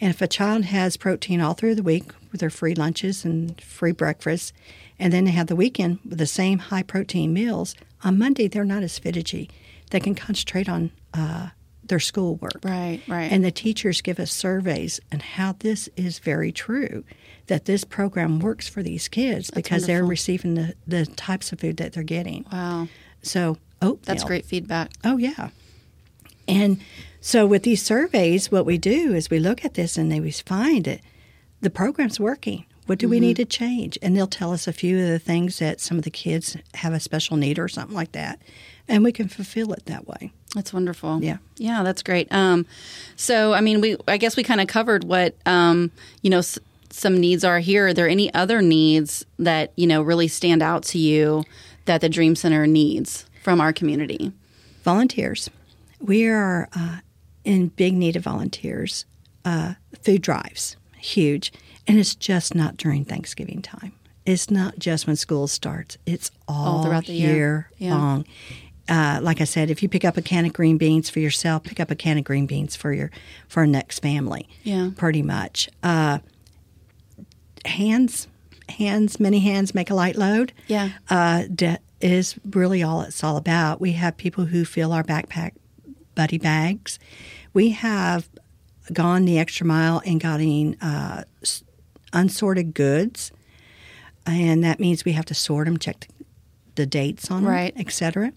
And 0.00 0.10
if 0.10 0.22
a 0.22 0.28
child 0.28 0.64
has 0.66 0.96
protein 0.96 1.40
all 1.40 1.54
through 1.54 1.74
the 1.74 1.82
week 1.82 2.04
with 2.32 2.40
their 2.40 2.50
free 2.50 2.74
lunches 2.74 3.24
and 3.24 3.60
free 3.60 3.92
breakfasts, 3.92 4.52
and 4.98 5.12
then 5.12 5.24
they 5.24 5.30
have 5.32 5.48
the 5.48 5.56
weekend 5.56 5.98
with 6.08 6.18
the 6.18 6.26
same 6.26 6.58
high 6.58 6.82
protein 6.82 7.32
meals, 7.32 7.74
on 8.02 8.18
Monday 8.18 8.48
they're 8.48 8.64
not 8.64 8.82
as 8.82 8.98
fidgety. 8.98 9.50
They 9.90 10.00
can 10.00 10.14
concentrate 10.14 10.68
on 10.68 10.90
uh, 11.12 11.48
their 11.82 12.00
schoolwork. 12.00 12.60
Right, 12.62 13.00
right. 13.06 13.30
And 13.30 13.44
the 13.44 13.50
teachers 13.50 14.00
give 14.00 14.18
us 14.18 14.32
surveys 14.32 15.00
and 15.12 15.22
how 15.22 15.54
this 15.58 15.88
is 15.96 16.18
very 16.18 16.52
true 16.52 17.04
that 17.46 17.66
this 17.66 17.84
program 17.84 18.38
works 18.38 18.66
for 18.66 18.82
these 18.82 19.06
kids 19.08 19.50
because 19.50 19.86
they're 19.86 20.04
receiving 20.04 20.54
the, 20.54 20.74
the 20.86 21.04
types 21.06 21.52
of 21.52 21.60
food 21.60 21.76
that 21.76 21.92
they're 21.92 22.02
getting. 22.02 22.46
Wow. 22.50 22.88
So 23.22 23.58
oatmeal. 23.82 24.00
That's 24.04 24.24
great 24.24 24.46
feedback. 24.46 24.90
Oh, 25.04 25.18
yeah. 25.18 25.50
And 26.48 26.80
so 27.20 27.46
with 27.46 27.62
these 27.62 27.82
surveys, 27.82 28.50
what 28.52 28.66
we 28.66 28.78
do 28.78 29.14
is 29.14 29.30
we 29.30 29.38
look 29.38 29.64
at 29.64 29.74
this 29.74 29.96
and 29.96 30.10
they 30.12 30.20
we 30.20 30.30
find 30.30 30.86
it 30.86 31.00
the 31.60 31.70
program's 31.70 32.20
working. 32.20 32.66
What 32.86 32.98
do 32.98 33.08
we 33.08 33.18
need 33.18 33.36
to 33.36 33.46
change? 33.46 33.96
And 34.02 34.14
they'll 34.14 34.26
tell 34.26 34.52
us 34.52 34.68
a 34.68 34.72
few 34.72 34.98
of 35.00 35.08
the 35.08 35.18
things 35.18 35.58
that 35.58 35.80
some 35.80 35.96
of 35.96 36.04
the 36.04 36.10
kids 36.10 36.54
have 36.74 36.92
a 36.92 37.00
special 37.00 37.38
need 37.38 37.58
or 37.58 37.66
something 37.66 37.96
like 37.96 38.12
that, 38.12 38.42
and 38.86 39.02
we 39.02 39.10
can 39.10 39.26
fulfill 39.28 39.72
it 39.72 39.86
that 39.86 40.06
way. 40.06 40.32
That's 40.54 40.70
wonderful. 40.70 41.22
Yeah. 41.22 41.38
Yeah, 41.56 41.82
that's 41.82 42.02
great. 42.02 42.30
Um, 42.30 42.66
so, 43.16 43.54
I 43.54 43.62
mean, 43.62 43.80
we 43.80 43.96
I 44.06 44.18
guess 44.18 44.36
we 44.36 44.42
kind 44.42 44.60
of 44.60 44.66
covered 44.66 45.02
what 45.04 45.34
um, 45.46 45.92
you 46.20 46.28
know 46.28 46.40
s- 46.40 46.58
some 46.90 47.16
needs 47.18 47.42
are 47.42 47.58
here. 47.58 47.86
Are 47.86 47.94
there 47.94 48.06
any 48.08 48.32
other 48.34 48.60
needs 48.60 49.24
that 49.38 49.72
you 49.76 49.86
know 49.86 50.02
really 50.02 50.28
stand 50.28 50.60
out 50.62 50.82
to 50.84 50.98
you 50.98 51.44
that 51.86 52.02
the 52.02 52.10
Dream 52.10 52.36
Center 52.36 52.66
needs 52.66 53.24
from 53.42 53.62
our 53.62 53.72
community? 53.72 54.30
Volunteers. 54.82 55.48
We 56.04 56.28
are 56.28 56.68
uh, 56.76 56.98
in 57.44 57.68
big 57.68 57.94
need 57.94 58.14
of 58.16 58.24
volunteers. 58.24 59.06
Uh, 59.42 59.74
food 60.02 60.20
drives, 60.20 60.76
huge. 60.98 61.50
And 61.86 61.98
it's 61.98 62.14
just 62.14 62.54
not 62.54 62.76
during 62.76 63.06
Thanksgiving 63.06 63.62
time. 63.62 63.92
It's 64.26 64.50
not 64.50 64.78
just 64.78 65.06
when 65.06 65.16
school 65.16 65.46
starts, 65.48 65.96
it's 66.06 66.30
all, 66.46 66.82
throughout 66.82 67.06
the 67.06 67.12
year. 67.14 67.70
Yeah. 67.78 67.94
long. 67.94 68.24
Uh, 68.86 69.18
like 69.22 69.40
I 69.40 69.44
said, 69.44 69.70
if 69.70 69.82
you 69.82 69.88
pick 69.88 70.04
up 70.04 70.18
a 70.18 70.22
can 70.22 70.44
of 70.44 70.52
green 70.52 70.76
beans 70.76 71.08
for 71.08 71.20
yourself, 71.20 71.62
pick 71.62 71.80
up 71.80 71.90
a 71.90 71.94
can 71.94 72.18
of 72.18 72.24
green 72.24 72.44
beans 72.44 72.76
for 72.76 72.92
your 72.92 73.10
for 73.48 73.60
our 73.60 73.66
next 73.66 74.00
family. 74.00 74.46
Yeah. 74.62 74.90
pretty 74.96 75.22
much. 75.22 75.70
Uh, 75.82 76.18
hands, 77.64 78.28
hands, 78.68 79.18
many 79.18 79.40
hands 79.40 79.74
make 79.74 79.88
a 79.88 79.94
light 79.94 80.16
load. 80.16 80.52
Yeah. 80.66 80.90
uh, 81.08 81.44
de- 81.54 81.78
is 82.00 82.34
really 82.50 82.82
all 82.82 83.00
it's 83.00 83.24
all 83.24 83.38
about. 83.38 83.80
We 83.80 83.92
have 83.92 84.18
people 84.18 84.44
who 84.44 84.66
fill 84.66 84.92
our 84.92 85.02
backpack 85.02 85.52
buddy 86.14 86.38
bags. 86.38 86.98
We 87.52 87.70
have 87.70 88.28
gone 88.92 89.24
the 89.24 89.38
extra 89.38 89.66
mile 89.66 90.00
in 90.00 90.18
getting 90.18 90.78
uh, 90.80 91.24
unsorted 92.12 92.74
goods, 92.74 93.32
and 94.26 94.62
that 94.64 94.80
means 94.80 95.04
we 95.04 95.12
have 95.12 95.24
to 95.26 95.34
sort 95.34 95.66
them, 95.66 95.78
check 95.78 96.00
the, 96.18 96.24
the 96.74 96.86
dates 96.86 97.30
on 97.30 97.44
Right. 97.44 97.74
them, 97.74 97.80
etc. 97.86 98.32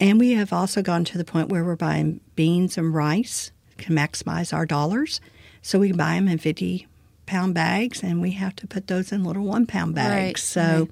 And 0.00 0.18
we 0.18 0.32
have 0.32 0.52
also 0.52 0.82
gone 0.82 1.04
to 1.04 1.18
the 1.18 1.24
point 1.24 1.48
where 1.48 1.64
we're 1.64 1.76
buying 1.76 2.20
beans 2.34 2.78
and 2.78 2.94
rice 2.94 3.52
to 3.78 3.90
maximize 3.92 4.52
our 4.52 4.66
dollars. 4.66 5.20
So 5.62 5.78
we 5.78 5.88
can 5.88 5.96
buy 5.96 6.14
them 6.14 6.26
in 6.28 6.38
50 6.38 6.86
pound 7.26 7.54
bags, 7.54 8.02
and 8.02 8.20
we 8.20 8.32
have 8.32 8.56
to 8.56 8.66
put 8.66 8.86
those 8.86 9.12
in 9.12 9.24
little 9.24 9.44
one 9.44 9.66
pound 9.66 9.94
bags. 9.94 10.10
Right, 10.16 10.38
so 10.38 10.60
right. 10.80 10.90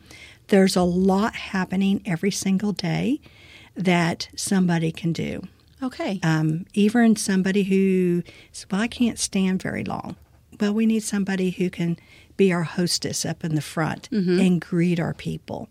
there's 0.48 0.76
a 0.76 0.83
lot 0.83 1.35
happening 1.35 2.02
every 2.04 2.31
single 2.31 2.72
day 2.72 3.20
that 3.74 4.28
somebody 4.37 4.92
can 4.92 5.12
do. 5.12 5.42
Okay. 5.82 6.18
Um, 6.22 6.66
even 6.74 7.16
somebody 7.16 7.62
who 7.64 8.22
says, 8.52 8.66
Well, 8.70 8.80
I 8.80 8.88
can't 8.88 9.18
stand 9.18 9.62
very 9.62 9.84
long. 9.84 10.16
Well, 10.60 10.74
we 10.74 10.86
need 10.86 11.02
somebody 11.04 11.50
who 11.50 11.70
can 11.70 11.96
be 12.36 12.52
our 12.52 12.64
hostess 12.64 13.24
up 13.24 13.44
in 13.44 13.54
the 13.54 13.60
front 13.60 14.08
Mm-hmm. 14.10 14.40
and 14.40 14.60
greet 14.60 14.98
our 15.00 15.14
people. 15.14 15.68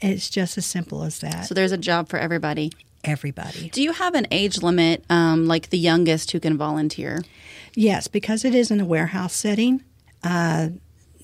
It's 0.00 0.28
just 0.28 0.58
as 0.58 0.66
simple 0.66 1.02
as 1.04 1.20
that. 1.20 1.46
so 1.46 1.54
there's 1.54 1.72
a 1.72 1.78
job 1.78 2.08
for 2.08 2.18
everybody. 2.18 2.72
Everybody. 3.04 3.68
Do 3.70 3.82
you 3.82 3.92
have 3.92 4.14
an 4.14 4.26
age 4.30 4.62
limit, 4.62 5.04
um, 5.10 5.46
like 5.46 5.70
the 5.70 5.78
youngest 5.78 6.30
who 6.32 6.40
can 6.40 6.56
volunteer? 6.56 7.22
Yes, 7.74 8.06
because 8.08 8.44
it 8.44 8.54
is 8.54 8.70
in 8.70 8.80
a 8.80 8.84
warehouse 8.84 9.34
setting, 9.34 9.82
uh, 10.22 10.68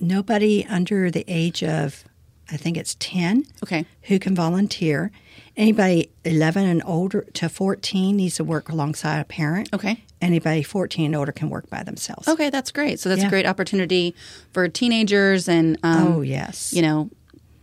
nobody 0.01 0.65
under 0.69 1.11
the 1.11 1.25
age 1.29 1.63
of, 1.63 2.05
I 2.51 2.57
think 2.57 2.77
it's 2.77 2.97
10, 2.99 3.45
Okay. 3.63 3.85
who 4.03 4.19
can 4.19 4.35
volunteer. 4.35 5.11
Anybody 5.59 6.11
11 6.25 6.65
and 6.67 6.83
older 6.87 7.23
to 7.35 7.49
14 7.49 8.17
needs 8.17 8.37
to 8.37 8.45
work 8.45 8.69
alongside 8.69 9.19
a 9.19 9.25
parent. 9.25 9.69
Okay. 9.75 10.05
Anybody 10.23 10.63
14 10.63 11.07
and 11.07 11.17
older 11.17 11.33
can 11.33 11.51
work 11.51 11.69
by 11.69 11.83
themselves. 11.83 12.29
Okay, 12.29 12.49
that's 12.49 12.71
great. 12.71 13.01
So 13.01 13.09
that's 13.09 13.25
a 13.25 13.29
great 13.29 13.45
opportunity 13.45 14.15
for 14.53 14.69
teenagers 14.69 15.49
and 15.49 15.77
um, 15.83 16.07
Oh, 16.15 16.21
yes. 16.21 16.73
you 16.73 16.81
know, 16.83 17.11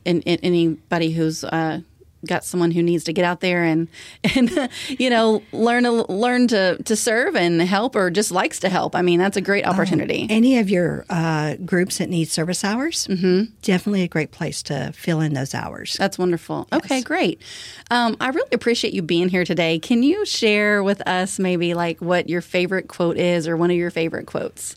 and, 0.05 0.21
and 0.25 0.39
anybody 0.43 1.11
who's 1.11 1.43
uh, 1.45 1.79
got 2.25 2.43
someone 2.43 2.71
who 2.71 2.83
needs 2.83 3.03
to 3.05 3.13
get 3.13 3.25
out 3.25 3.41
there 3.41 3.63
and 3.63 3.87
and 4.35 4.69
you 4.87 5.09
know 5.09 5.41
learn 5.51 5.83
to 5.83 6.11
learn 6.11 6.47
to 6.49 6.81
to 6.83 6.95
serve 6.95 7.35
and 7.35 7.61
help 7.61 7.95
or 7.95 8.09
just 8.09 8.31
likes 8.31 8.59
to 8.59 8.69
help. 8.69 8.95
I 8.95 9.01
mean, 9.01 9.19
that's 9.19 9.37
a 9.37 9.41
great 9.41 9.65
opportunity. 9.65 10.27
Any 10.29 10.59
of 10.59 10.69
your 10.69 11.05
uh, 11.09 11.55
groups 11.65 11.97
that 11.97 12.09
need 12.09 12.25
service 12.25 12.63
hours, 12.63 13.07
mm-hmm. 13.07 13.53
definitely 13.61 14.03
a 14.03 14.07
great 14.07 14.31
place 14.31 14.61
to 14.63 14.91
fill 14.93 15.21
in 15.21 15.33
those 15.33 15.53
hours. 15.53 15.95
That's 15.97 16.17
wonderful. 16.17 16.67
Okay, 16.73 17.01
great. 17.01 17.41
Um, 17.91 18.17
I 18.19 18.29
really 18.29 18.49
appreciate 18.51 18.93
you 18.93 19.01
being 19.01 19.29
here 19.29 19.45
today. 19.45 19.79
Can 19.79 20.03
you 20.03 20.25
share 20.25 20.83
with 20.83 21.05
us 21.07 21.39
maybe 21.39 21.73
like 21.73 21.99
what 21.99 22.29
your 22.29 22.41
favorite 22.41 22.87
quote 22.87 23.17
is 23.17 23.47
or 23.47 23.57
one 23.57 23.71
of 23.71 23.77
your 23.77 23.91
favorite 23.91 24.25
quotes? 24.25 24.75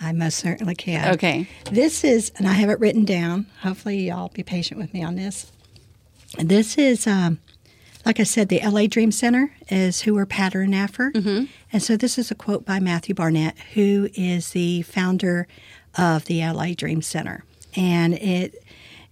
I 0.00 0.12
most 0.12 0.38
certainly 0.38 0.74
can. 0.74 1.14
Okay. 1.14 1.48
This 1.70 2.04
is, 2.04 2.32
and 2.36 2.46
I 2.46 2.52
have 2.52 2.68
it 2.70 2.80
written 2.80 3.04
down. 3.04 3.46
Hopefully, 3.60 4.08
y'all 4.08 4.28
be 4.28 4.42
patient 4.42 4.80
with 4.80 4.92
me 4.92 5.02
on 5.02 5.14
this. 5.14 5.50
This 6.38 6.78
is, 6.78 7.06
um, 7.06 7.38
like 8.04 8.20
I 8.20 8.24
said, 8.24 8.48
the 8.48 8.60
LA 8.62 8.86
Dream 8.86 9.12
Center 9.12 9.54
is 9.68 10.02
who 10.02 10.14
we're 10.14 10.26
patterned 10.26 10.74
after. 10.74 11.10
Mm-hmm. 11.12 11.44
And 11.72 11.82
so 11.82 11.96
this 11.96 12.18
is 12.18 12.30
a 12.30 12.34
quote 12.34 12.64
by 12.64 12.80
Matthew 12.80 13.14
Barnett, 13.14 13.56
who 13.74 14.08
is 14.14 14.50
the 14.50 14.82
founder 14.82 15.46
of 15.96 16.24
the 16.26 16.44
LA 16.44 16.74
Dream 16.74 17.02
Center. 17.02 17.44
And 17.76 18.14
it, 18.14 18.62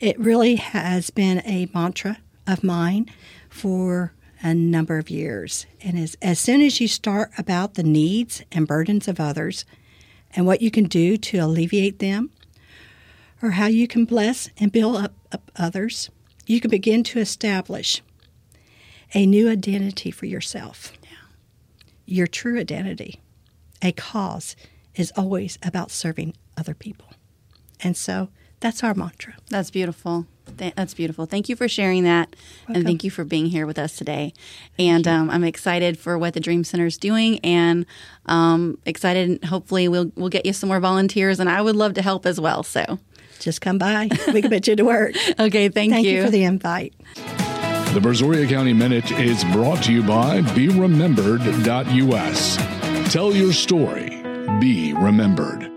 it 0.00 0.18
really 0.18 0.56
has 0.56 1.10
been 1.10 1.42
a 1.44 1.68
mantra 1.72 2.18
of 2.46 2.64
mine 2.64 3.10
for 3.48 4.12
a 4.42 4.54
number 4.54 4.98
of 4.98 5.08
years. 5.08 5.66
And 5.80 5.98
as, 5.98 6.16
as 6.20 6.40
soon 6.40 6.60
as 6.60 6.80
you 6.80 6.88
start 6.88 7.30
about 7.38 7.74
the 7.74 7.82
needs 7.82 8.42
and 8.50 8.66
burdens 8.66 9.06
of 9.06 9.20
others 9.20 9.64
and 10.34 10.46
what 10.46 10.60
you 10.62 10.70
can 10.70 10.84
do 10.84 11.16
to 11.16 11.38
alleviate 11.38 12.00
them, 12.00 12.30
or 13.40 13.52
how 13.52 13.66
you 13.66 13.86
can 13.88 14.04
bless 14.04 14.48
and 14.58 14.72
build 14.72 14.96
up, 14.96 15.14
up 15.32 15.50
others, 15.56 16.10
you 16.52 16.60
can 16.60 16.70
begin 16.70 17.02
to 17.02 17.18
establish 17.18 18.02
a 19.14 19.24
new 19.24 19.48
identity 19.48 20.10
for 20.10 20.26
yourself. 20.26 20.92
Your 22.04 22.26
true 22.26 22.60
identity. 22.60 23.22
A 23.80 23.92
cause 23.92 24.54
is 24.94 25.12
always 25.16 25.58
about 25.62 25.90
serving 25.90 26.34
other 26.58 26.74
people. 26.74 27.08
And 27.80 27.96
so 27.96 28.28
that's 28.60 28.84
our 28.84 28.94
mantra. 28.94 29.34
That's 29.48 29.70
beautiful. 29.70 30.26
That's 30.44 30.92
beautiful. 30.92 31.24
Thank 31.24 31.48
you 31.48 31.56
for 31.56 31.68
sharing 31.68 32.04
that, 32.04 32.36
and 32.68 32.84
thank 32.84 33.04
you 33.04 33.10
for 33.10 33.24
being 33.24 33.46
here 33.46 33.64
with 33.64 33.78
us 33.78 33.96
today. 33.96 34.34
And 34.78 35.08
um, 35.08 35.30
I'm 35.30 35.44
excited 35.44 35.98
for 35.98 36.18
what 36.18 36.34
the 36.34 36.40
Dream 36.40 36.62
Center 36.64 36.86
is 36.86 36.98
doing, 36.98 37.38
and 37.40 37.86
um, 38.26 38.76
excited. 38.84 39.44
Hopefully, 39.44 39.88
we'll 39.88 40.12
we'll 40.16 40.28
get 40.28 40.44
you 40.44 40.52
some 40.52 40.68
more 40.68 40.80
volunteers, 40.80 41.40
and 41.40 41.48
I 41.48 41.62
would 41.62 41.76
love 41.76 41.94
to 41.94 42.02
help 42.02 42.26
as 42.26 42.40
well. 42.40 42.62
So, 42.64 42.98
Just 43.42 43.60
come 43.60 43.78
by. 43.78 44.08
We 44.32 44.40
can 44.40 44.50
put 44.50 44.68
you 44.68 44.76
to 44.76 44.84
work. 44.84 45.14
okay, 45.38 45.68
thank, 45.68 45.92
Thank 45.92 46.06
you 46.06 46.24
for 46.24 46.30
the 46.30 46.44
invite. 46.44 46.94
The 47.14 48.00
Brazoria 48.00 48.48
County 48.48 48.72
Minute 48.72 49.12
is 49.12 49.44
brought 49.52 49.82
to 49.84 49.92
you 49.92 50.02
by 50.02 50.40
BeRemembered.us. 50.40 53.12
Tell 53.12 53.34
your 53.34 53.52
story. 53.52 54.22
Be 54.60 54.94
remembered. 54.94 55.71